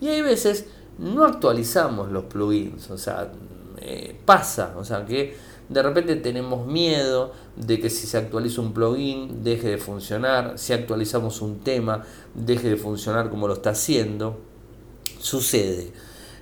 Y 0.00 0.08
hay 0.08 0.22
veces 0.22 0.66
no 0.98 1.24
actualizamos 1.24 2.10
los 2.12 2.24
plugins, 2.24 2.90
o 2.90 2.98
sea, 2.98 3.32
eh, 3.78 4.16
pasa, 4.24 4.74
o 4.76 4.84
sea 4.84 5.04
que 5.04 5.36
de 5.68 5.82
repente 5.82 6.16
tenemos 6.16 6.66
miedo 6.66 7.32
de 7.56 7.80
que 7.80 7.88
si 7.88 8.06
se 8.06 8.18
actualiza 8.18 8.60
un 8.60 8.74
plugin 8.74 9.42
deje 9.42 9.70
de 9.70 9.78
funcionar, 9.78 10.58
si 10.58 10.72
actualizamos 10.72 11.40
un 11.40 11.60
tema 11.60 12.04
deje 12.34 12.68
de 12.68 12.76
funcionar 12.76 13.30
como 13.30 13.48
lo 13.48 13.54
está 13.54 13.70
haciendo. 13.70 14.38
Sucede. 15.18 15.92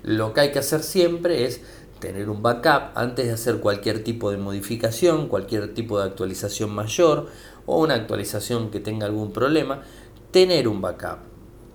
Lo 0.02 0.34
que 0.34 0.40
hay 0.40 0.50
que 0.50 0.58
hacer 0.58 0.82
siempre 0.82 1.44
es 1.44 1.60
tener 2.02 2.28
un 2.28 2.42
backup 2.42 2.90
antes 2.96 3.26
de 3.26 3.32
hacer 3.32 3.60
cualquier 3.60 4.02
tipo 4.02 4.32
de 4.32 4.36
modificación, 4.36 5.28
cualquier 5.28 5.72
tipo 5.72 6.00
de 6.00 6.04
actualización 6.06 6.74
mayor 6.74 7.28
o 7.64 7.78
una 7.78 7.94
actualización 7.94 8.72
que 8.72 8.80
tenga 8.80 9.06
algún 9.06 9.32
problema, 9.32 9.82
tener 10.32 10.66
un 10.66 10.80
backup. 10.80 11.18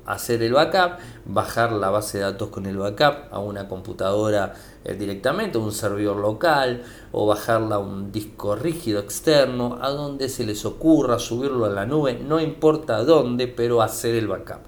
Hacer 0.05 0.43
el 0.43 0.53
backup, 0.53 0.99
bajar 1.25 1.71
la 1.71 1.89
base 1.89 2.17
de 2.17 2.25
datos 2.25 2.49
con 2.49 2.65
el 2.65 2.77
backup 2.77 3.31
a 3.31 3.39
una 3.39 3.69
computadora 3.69 4.53
eh, 4.83 4.95
directamente, 4.95 5.57
a 5.57 5.61
un 5.61 5.71
servidor 5.71 6.17
local 6.17 6.83
o 7.13 7.25
bajarla 7.25 7.75
a 7.75 7.79
un 7.79 8.11
disco 8.11 8.55
rígido 8.55 8.99
externo, 8.99 9.79
a 9.81 9.89
donde 9.89 10.27
se 10.27 10.45
les 10.45 10.65
ocurra 10.65 11.19
subirlo 11.19 11.65
a 11.65 11.69
la 11.69 11.85
nube, 11.85 12.19
no 12.19 12.41
importa 12.41 13.03
dónde, 13.05 13.47
pero 13.47 13.81
hacer 13.81 14.15
el 14.15 14.27
backup. 14.27 14.59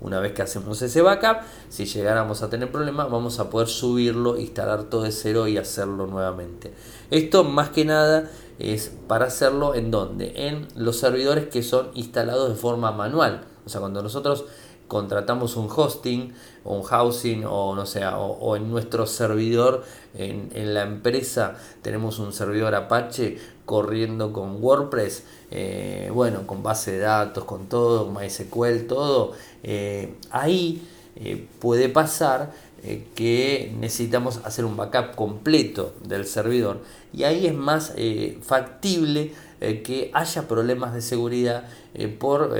Una 0.00 0.18
vez 0.18 0.32
que 0.32 0.42
hacemos 0.42 0.80
ese 0.80 1.02
backup, 1.02 1.42
si 1.68 1.84
llegáramos 1.84 2.42
a 2.42 2.48
tener 2.48 2.72
problemas, 2.72 3.10
vamos 3.10 3.38
a 3.38 3.50
poder 3.50 3.68
subirlo, 3.68 4.38
instalar 4.38 4.84
todo 4.84 5.02
de 5.02 5.12
cero 5.12 5.46
y 5.46 5.58
hacerlo 5.58 6.06
nuevamente. 6.06 6.72
Esto 7.10 7.44
más 7.44 7.68
que 7.68 7.84
nada 7.84 8.30
es 8.58 8.92
para 9.06 9.26
hacerlo 9.26 9.74
en 9.74 9.90
donde? 9.90 10.48
En 10.48 10.68
los 10.74 10.98
servidores 10.98 11.48
que 11.48 11.62
son 11.62 11.90
instalados 11.94 12.48
de 12.48 12.54
forma 12.54 12.92
manual. 12.92 13.44
O 13.66 13.68
sea, 13.68 13.80
cuando 13.80 14.02
nosotros 14.02 14.46
contratamos 14.88 15.56
un 15.56 15.68
hosting 15.70 16.34
o 16.64 16.74
un 16.74 16.82
housing 16.82 17.44
o 17.46 17.76
no 17.76 17.86
sé, 17.86 18.04
o, 18.04 18.56
en 18.56 18.68
nuestro 18.70 19.06
servidor 19.06 19.84
en, 20.14 20.50
en, 20.52 20.74
la 20.74 20.82
empresa 20.82 21.56
tenemos 21.80 22.18
un 22.18 22.32
servidor 22.32 22.74
Apache 22.74 23.38
corriendo 23.64 24.32
con 24.32 24.60
WordPress, 24.60 25.24
eh, 25.50 26.10
bueno, 26.14 26.46
con 26.46 26.62
base 26.62 26.92
de 26.92 26.98
datos, 26.98 27.44
con 27.44 27.66
todo, 27.68 28.10
MySQL, 28.10 28.86
todo, 28.86 29.32
eh, 29.62 30.14
ahí 30.30 30.82
eh, 31.16 31.46
puede 31.58 31.88
pasar 31.88 32.52
que 33.14 33.74
necesitamos 33.78 34.40
hacer 34.42 34.64
un 34.64 34.74
backup 34.74 35.14
completo 35.14 35.92
del 36.02 36.24
servidor. 36.24 36.80
Y 37.12 37.24
ahí 37.24 37.46
es 37.46 37.52
más 37.52 37.92
factible 38.40 39.32
eh, 39.60 39.82
que 39.82 40.10
haya 40.14 40.48
problemas 40.48 40.94
de 40.94 41.02
seguridad 41.02 41.64
eh, 41.94 42.08
por, 42.08 42.56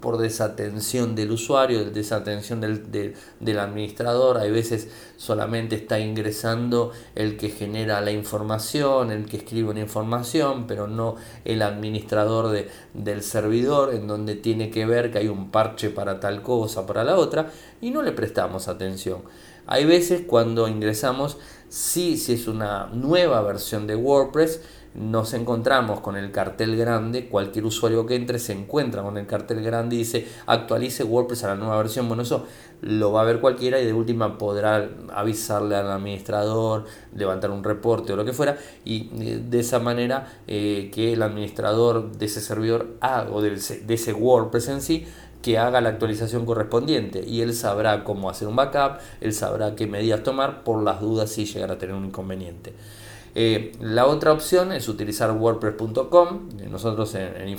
por 0.00 0.18
desatención 0.18 1.14
del 1.14 1.32
usuario, 1.32 1.84
desatención 1.90 2.60
del, 2.60 3.14
del 3.40 3.58
administrador. 3.58 4.38
Hay 4.38 4.50
veces 4.50 4.88
solamente 5.16 5.76
está 5.76 5.98
ingresando 5.98 6.92
el 7.14 7.36
que 7.36 7.50
genera 7.50 8.00
la 8.00 8.12
información, 8.12 9.10
el 9.10 9.26
que 9.26 9.38
escribe 9.38 9.70
una 9.70 9.80
información, 9.80 10.66
pero 10.66 10.86
no 10.86 11.16
el 11.44 11.62
administrador 11.62 12.50
de, 12.50 12.68
del 12.94 13.22
servidor, 13.22 13.94
en 13.94 14.06
donde 14.06 14.36
tiene 14.36 14.70
que 14.70 14.86
ver 14.86 15.10
que 15.10 15.18
hay 15.18 15.28
un 15.28 15.50
parche 15.50 15.90
para 15.90 16.20
tal 16.20 16.42
cosa, 16.42 16.86
para 16.86 17.04
la 17.04 17.16
otra, 17.16 17.50
y 17.80 17.90
no 17.90 18.02
le 18.02 18.12
prestamos 18.12 18.68
atención. 18.68 19.22
Hay 19.66 19.84
veces 19.84 20.22
cuando 20.26 20.66
ingresamos, 20.66 21.36
sí, 21.68 22.16
si 22.16 22.32
es 22.32 22.48
una 22.48 22.86
nueva 22.86 23.42
versión 23.42 23.86
de 23.86 23.96
WordPress, 23.96 24.62
nos 24.94 25.34
encontramos 25.34 26.00
con 26.00 26.16
el 26.16 26.30
cartel 26.30 26.76
grande, 26.76 27.28
cualquier 27.28 27.64
usuario 27.64 28.06
que 28.06 28.16
entre 28.16 28.38
se 28.38 28.52
encuentra 28.52 29.02
con 29.02 29.16
el 29.16 29.26
cartel 29.26 29.62
grande 29.62 29.96
y 29.96 30.00
dice 30.00 30.26
actualice 30.46 31.04
WordPress 31.04 31.44
a 31.44 31.48
la 31.48 31.54
nueva 31.56 31.76
versión. 31.76 32.08
Bueno, 32.08 32.22
eso 32.22 32.46
lo 32.80 33.12
va 33.12 33.22
a 33.22 33.24
ver 33.24 33.40
cualquiera 33.40 33.80
y 33.80 33.86
de 33.86 33.92
última 33.92 34.38
podrá 34.38 34.88
avisarle 35.12 35.76
al 35.76 35.90
administrador, 35.90 36.84
levantar 37.14 37.50
un 37.50 37.64
reporte 37.64 38.12
o 38.12 38.16
lo 38.16 38.24
que 38.24 38.32
fuera 38.32 38.56
y 38.84 39.10
eh, 39.20 39.42
de 39.44 39.60
esa 39.60 39.78
manera 39.78 40.40
eh, 40.46 40.90
que 40.92 41.12
el 41.12 41.22
administrador 41.22 42.12
de 42.12 42.26
ese 42.26 42.40
servidor 42.40 42.96
o 43.32 43.42
de 43.42 43.54
ese 43.88 44.12
WordPress 44.12 44.68
en 44.68 44.80
sí 44.80 45.06
que 45.42 45.58
haga 45.58 45.80
la 45.80 45.90
actualización 45.90 46.44
correspondiente 46.44 47.24
y 47.24 47.42
él 47.42 47.54
sabrá 47.54 48.04
cómo 48.04 48.28
hacer 48.28 48.48
un 48.48 48.56
backup, 48.56 48.98
él 49.20 49.32
sabrá 49.32 49.74
qué 49.76 49.86
medidas 49.86 50.22
tomar 50.22 50.64
por 50.64 50.82
las 50.82 51.00
dudas 51.00 51.30
si 51.30 51.44
llegara 51.44 51.74
a 51.74 51.78
tener 51.78 51.94
un 51.94 52.06
inconveniente. 52.06 52.72
Eh, 53.40 53.70
la 53.80 54.06
otra 54.06 54.32
opción 54.32 54.72
es 54.72 54.88
utilizar 54.88 55.30
wordpress.com. 55.30 56.48
Nosotros 56.68 57.14
en, 57.14 57.36
en 57.36 57.56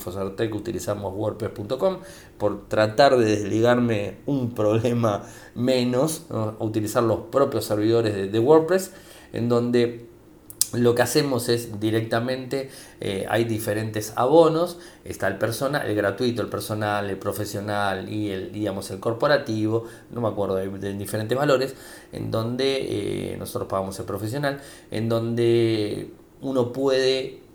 utilizamos 0.53 1.13
wordpress.com 1.15 1.99
por 2.37 2.67
tratar 2.67 3.17
de 3.17 3.23
desligarme 3.23 4.17
un 4.25 4.53
problema 4.53 5.23
menos, 5.55 6.25
utilizar 6.59 7.03
los 7.03 7.19
propios 7.31 7.63
servidores 7.63 8.29
de 8.29 8.39
WordPress, 8.39 8.91
en 9.31 9.47
donde 9.47 10.09
lo 10.73 10.93
que 10.95 11.01
hacemos 11.01 11.49
es 11.49 11.79
directamente, 11.79 12.69
eh, 12.99 13.25
hay 13.29 13.43
diferentes 13.45 14.13
abonos, 14.15 14.77
está 15.03 15.27
el 15.27 15.37
personal, 15.37 15.87
el 15.87 15.95
gratuito, 15.95 16.41
el 16.41 16.49
personal, 16.49 17.09
el 17.09 17.17
profesional 17.17 18.09
y 18.09 18.29
el, 18.29 18.51
digamos, 18.51 18.91
el 18.91 18.99
corporativo, 18.99 19.85
no 20.11 20.21
me 20.21 20.27
acuerdo 20.27 20.55
de, 20.55 20.93
diferentes 20.93 21.37
valores, 21.37 21.75
en 22.11 22.29
donde 22.31 23.33
eh, 23.33 23.37
nosotros 23.37 23.67
pagamos 23.69 23.97
el 23.99 24.05
profesional, 24.05 24.61
en 24.91 25.09
donde 25.09 26.11
uno 26.41 26.71
puede 26.71 27.48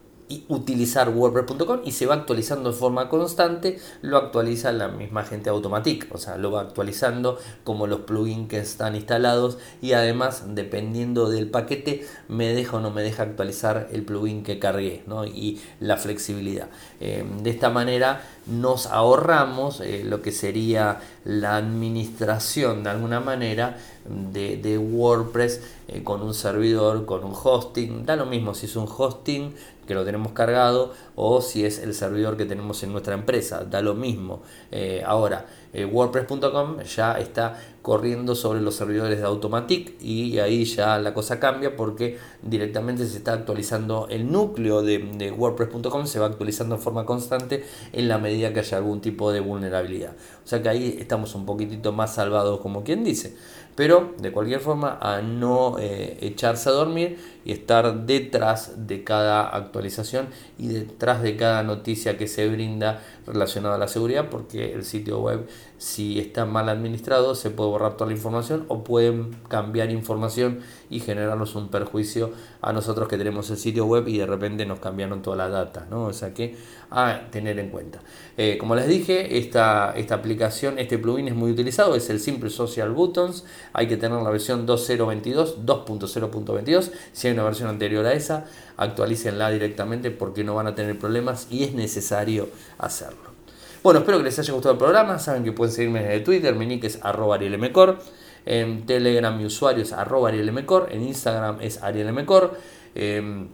utilizar 0.49 1.11
WordPress.com 1.11 1.81
y 1.85 1.93
se 1.93 2.07
va 2.07 2.15
actualizando 2.15 2.73
de 2.73 2.77
forma 2.77 3.09
constante, 3.09 3.79
lo 4.03 4.17
actualiza 4.17 4.73
la 4.73 4.89
misma 4.89 5.25
gente 5.25 5.51
Automatic, 5.51 6.09
o 6.13 6.19
sea, 6.19 6.37
lo 6.39 6.51
va 6.51 6.63
actualizando 6.63 7.39
como 7.63 7.87
los 7.87 8.01
plugins 8.01 8.49
que 8.49 8.59
están 8.59 8.95
instalados 8.97 9.59
y 9.83 9.93
además 9.93 10.45
dependiendo 10.55 11.29
del 11.29 11.51
paquete 11.51 12.07
me 12.29 12.55
deja 12.55 12.79
o 12.79 12.81
no 12.81 12.91
me 12.91 13.03
deja 13.03 13.23
actualizar 13.23 13.89
el 13.93 14.05
plugin 14.05 14.43
que 14.43 14.59
cargué 14.59 15.03
¿no? 15.07 15.25
y 15.27 15.61
la 15.81 15.97
flexibilidad. 15.97 16.69
Eh, 17.01 17.25
de 17.43 17.51
esta 17.51 17.71
manera 17.71 18.23
nos 18.47 18.87
ahorramos 18.87 19.81
eh, 19.81 20.03
lo 20.05 20.23
que 20.23 20.33
sería 20.33 21.01
la 21.25 21.57
administración 21.57 22.85
de 22.85 22.91
alguna 22.91 23.21
manera 23.21 23.79
de, 24.07 24.79
WordPress 24.79 25.63
eh, 25.89 26.03
con 26.03 26.23
un 26.23 26.35
servidor, 26.35 27.07
con 27.07 27.25
un 27.25 27.33
hosting, 27.35 28.05
da 28.05 28.17
lo 28.17 28.27
mismo 28.27 28.55
si 28.55 28.67
es 28.67 28.77
un 28.77 28.87
hosting 28.87 29.55
que 29.87 29.95
lo 29.95 30.05
tenemos 30.05 30.33
cargado 30.33 30.93
o 31.17 31.41
si 31.41 31.65
es 31.65 31.79
el 31.79 31.95
servidor 31.95 32.37
que 32.37 32.47
tenemos 32.47 32.83
en 32.83 32.93
nuestra 32.93 33.15
empresa, 33.15 33.65
da 33.65 33.81
lo 33.81 33.95
mismo. 33.95 34.43
Eh, 34.71 35.03
ahora, 35.05 35.47
eh, 35.73 35.85
WordPress.com 35.85 36.81
ya 36.83 37.19
está 37.19 37.59
corriendo 37.85 38.35
sobre 38.35 38.63
los 38.63 38.77
servidores 38.77 39.19
de 39.19 39.27
Automatic 39.27 40.01
y 40.01 40.39
ahí 40.39 40.65
ya 40.65 40.99
la 40.99 41.13
cosa 41.13 41.39
cambia 41.39 41.77
porque 41.77 42.17
directamente 42.41 43.07
se 43.07 43.19
está 43.19 43.35
actualizando 43.35 44.07
el 44.09 44.33
núcleo 44.33 44.81
de, 44.81 45.31
WordPress.com, 45.37 46.07
se 46.07 46.19
va 46.19 46.25
actualizando 46.25 46.77
en 46.77 46.81
forma 46.81 47.05
constante 47.05 47.63
en 47.93 48.09
la 48.09 48.17
medida 48.17 48.55
que 48.55 48.61
haya 48.61 48.79
algún 48.79 49.03
tipo 49.03 49.31
de 49.33 49.41
vulnerabilidad. 49.41 50.13
O 50.43 50.49
sea 50.49 50.63
que 50.63 50.71
ahí 50.71 50.97
estamos 50.99 51.35
un 51.35 51.45
poquitito 51.45 51.93
más 51.93 52.15
salvados 52.15 52.61
como 52.61 52.85
quien 52.85 53.05
dice. 53.05 53.37
Pero 53.77 54.15
de 54.19 54.31
cualquier 54.31 54.61
forma 54.61 54.99
a 55.01 55.21
no 55.21 55.77
eh, 55.81 56.17
echarse 56.21 56.69
a 56.69 56.73
dormir 56.73 57.19
y 57.45 57.53
estar 57.53 58.07
detrás 58.07 58.87
de 58.87 59.03
cada 59.03 59.49
actualización 59.49 60.29
y 60.59 60.69
detrás 60.69 61.23
de 61.23 61.37
cada 61.37 61.63
noticia 61.65 62.17
que 62.17 62.29
se 62.29 62.49
brinda 62.49 63.03
relacionada 63.27 63.75
a 63.75 63.79
la 63.79 63.89
seguridad 63.89 64.31
porque 64.31 64.73
el 64.73 64.85
sitio 64.85 65.21
web 65.21 65.49
si 65.79 66.21
está 66.21 66.47
mal 66.47 66.69
administrado 66.69 67.35
se 67.35 67.51
puede 67.51 67.71
borrar 67.75 67.97
toda 67.97 68.07
la 68.11 68.17
información 68.17 68.67
o 68.69 68.85
pueden 68.85 69.37
cambiar 69.49 69.91
información 69.91 70.61
y 70.91 71.01
generarnos 71.01 71.57
un 71.57 71.71
perjuicio 71.71 72.31
a 72.63 72.73
nosotros 72.73 73.09
que 73.09 73.19
tenemos 73.19 73.51
el 73.51 73.57
sitio 73.57 73.85
web 73.85 74.07
y 74.07 74.19
de 74.19 74.27
repente 74.27 74.65
nos 74.65 74.79
cambiaron 74.79 75.23
toda 75.23 75.37
la 75.37 75.49
data, 75.49 75.89
¿no? 75.91 76.05
O 76.05 76.13
sea 76.13 76.33
que 76.33 76.55
a 76.93 77.23
tener 77.33 77.59
en 77.59 77.71
cuenta. 77.71 77.99
Eh, 78.37 78.59
como 78.61 78.77
les 78.77 78.87
dije, 78.87 79.39
esta, 79.39 79.93
esta 79.97 80.15
aplicación, 80.15 80.79
este 80.79 80.99
plugin 80.99 81.27
es 81.27 81.35
muy 81.35 81.51
utilizado, 81.51 81.97
es 81.97 82.09
el 82.11 82.21
Simple 82.21 82.49
Social 82.49 82.93
Buttons, 82.93 83.45
hay 83.73 83.89
que 83.89 83.97
tener 83.97 84.23
la 84.23 84.31
versión 84.31 84.69
2.0.22, 84.69 85.65
2.0.22, 85.65 86.93
si 87.13 87.27
hay 87.27 87.35
una 87.35 87.43
versión 87.43 87.69
anterior 87.69 88.07
a 88.07 88.13
esa, 88.13 88.47
actualícenla 88.77 89.51
directamente 89.51 90.13
porque 90.13 90.45
no 90.45 90.55
van 90.55 90.69
a 90.69 90.77
tener 90.77 90.97
problemas 90.97 91.49
y 91.51 91.65
es 91.65 91.75
necesario 91.75 92.49
hacerlo. 92.79 93.34
Bueno, 93.85 94.01
espero 94.01 94.17
que 94.17 94.25
les 94.25 94.39
haya 94.39 94.55
gustado 94.55 94.73
el 94.73 94.79
programa. 94.79 95.19
Saben 95.19 95.45
que 95.45 95.53
pueden 95.53 95.75
seguirme 95.75 96.15
en 96.15 96.25
Twitter, 96.25 96.55
mi 96.55 96.65
nick 96.65 96.85
es 96.85 97.01
arroba 97.03 97.35
arielmcor. 97.35 97.99
En 98.47 98.87
Telegram 98.87 99.37
mi 99.37 99.45
usuario 99.45 99.83
es 99.83 99.93
arroba 99.93 100.31
arielmcor. 100.31 100.89
En 100.91 101.03
Instagram 101.03 101.61
es 101.61 101.83
arielmcor. 101.83 102.59
Em, 102.95 103.49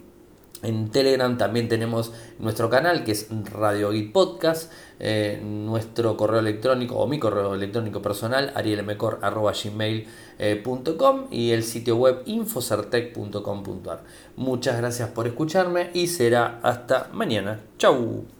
en 0.62 0.90
Telegram 0.90 1.36
también 1.36 1.68
tenemos 1.68 2.12
nuestro 2.38 2.70
canal 2.70 3.02
que 3.02 3.10
es 3.10 3.26
Radio 3.52 3.90
Git 3.90 4.12
Podcast, 4.12 4.72
eh, 5.00 5.40
nuestro 5.42 6.16
correo 6.16 6.38
electrónico 6.38 6.94
o 6.94 7.08
mi 7.08 7.18
correo 7.18 7.52
electrónico 7.52 8.00
personal 8.00 8.52
arielmcor.gmail.com 8.54 11.26
y 11.32 11.50
el 11.50 11.64
sitio 11.64 11.96
web 11.96 12.22
infocertec.com.ar. 12.26 14.04
Muchas 14.36 14.76
gracias 14.76 15.08
por 15.08 15.26
escucharme 15.26 15.90
y 15.92 16.06
será 16.06 16.60
hasta 16.62 17.08
mañana. 17.12 17.58
Chau. 17.78 18.39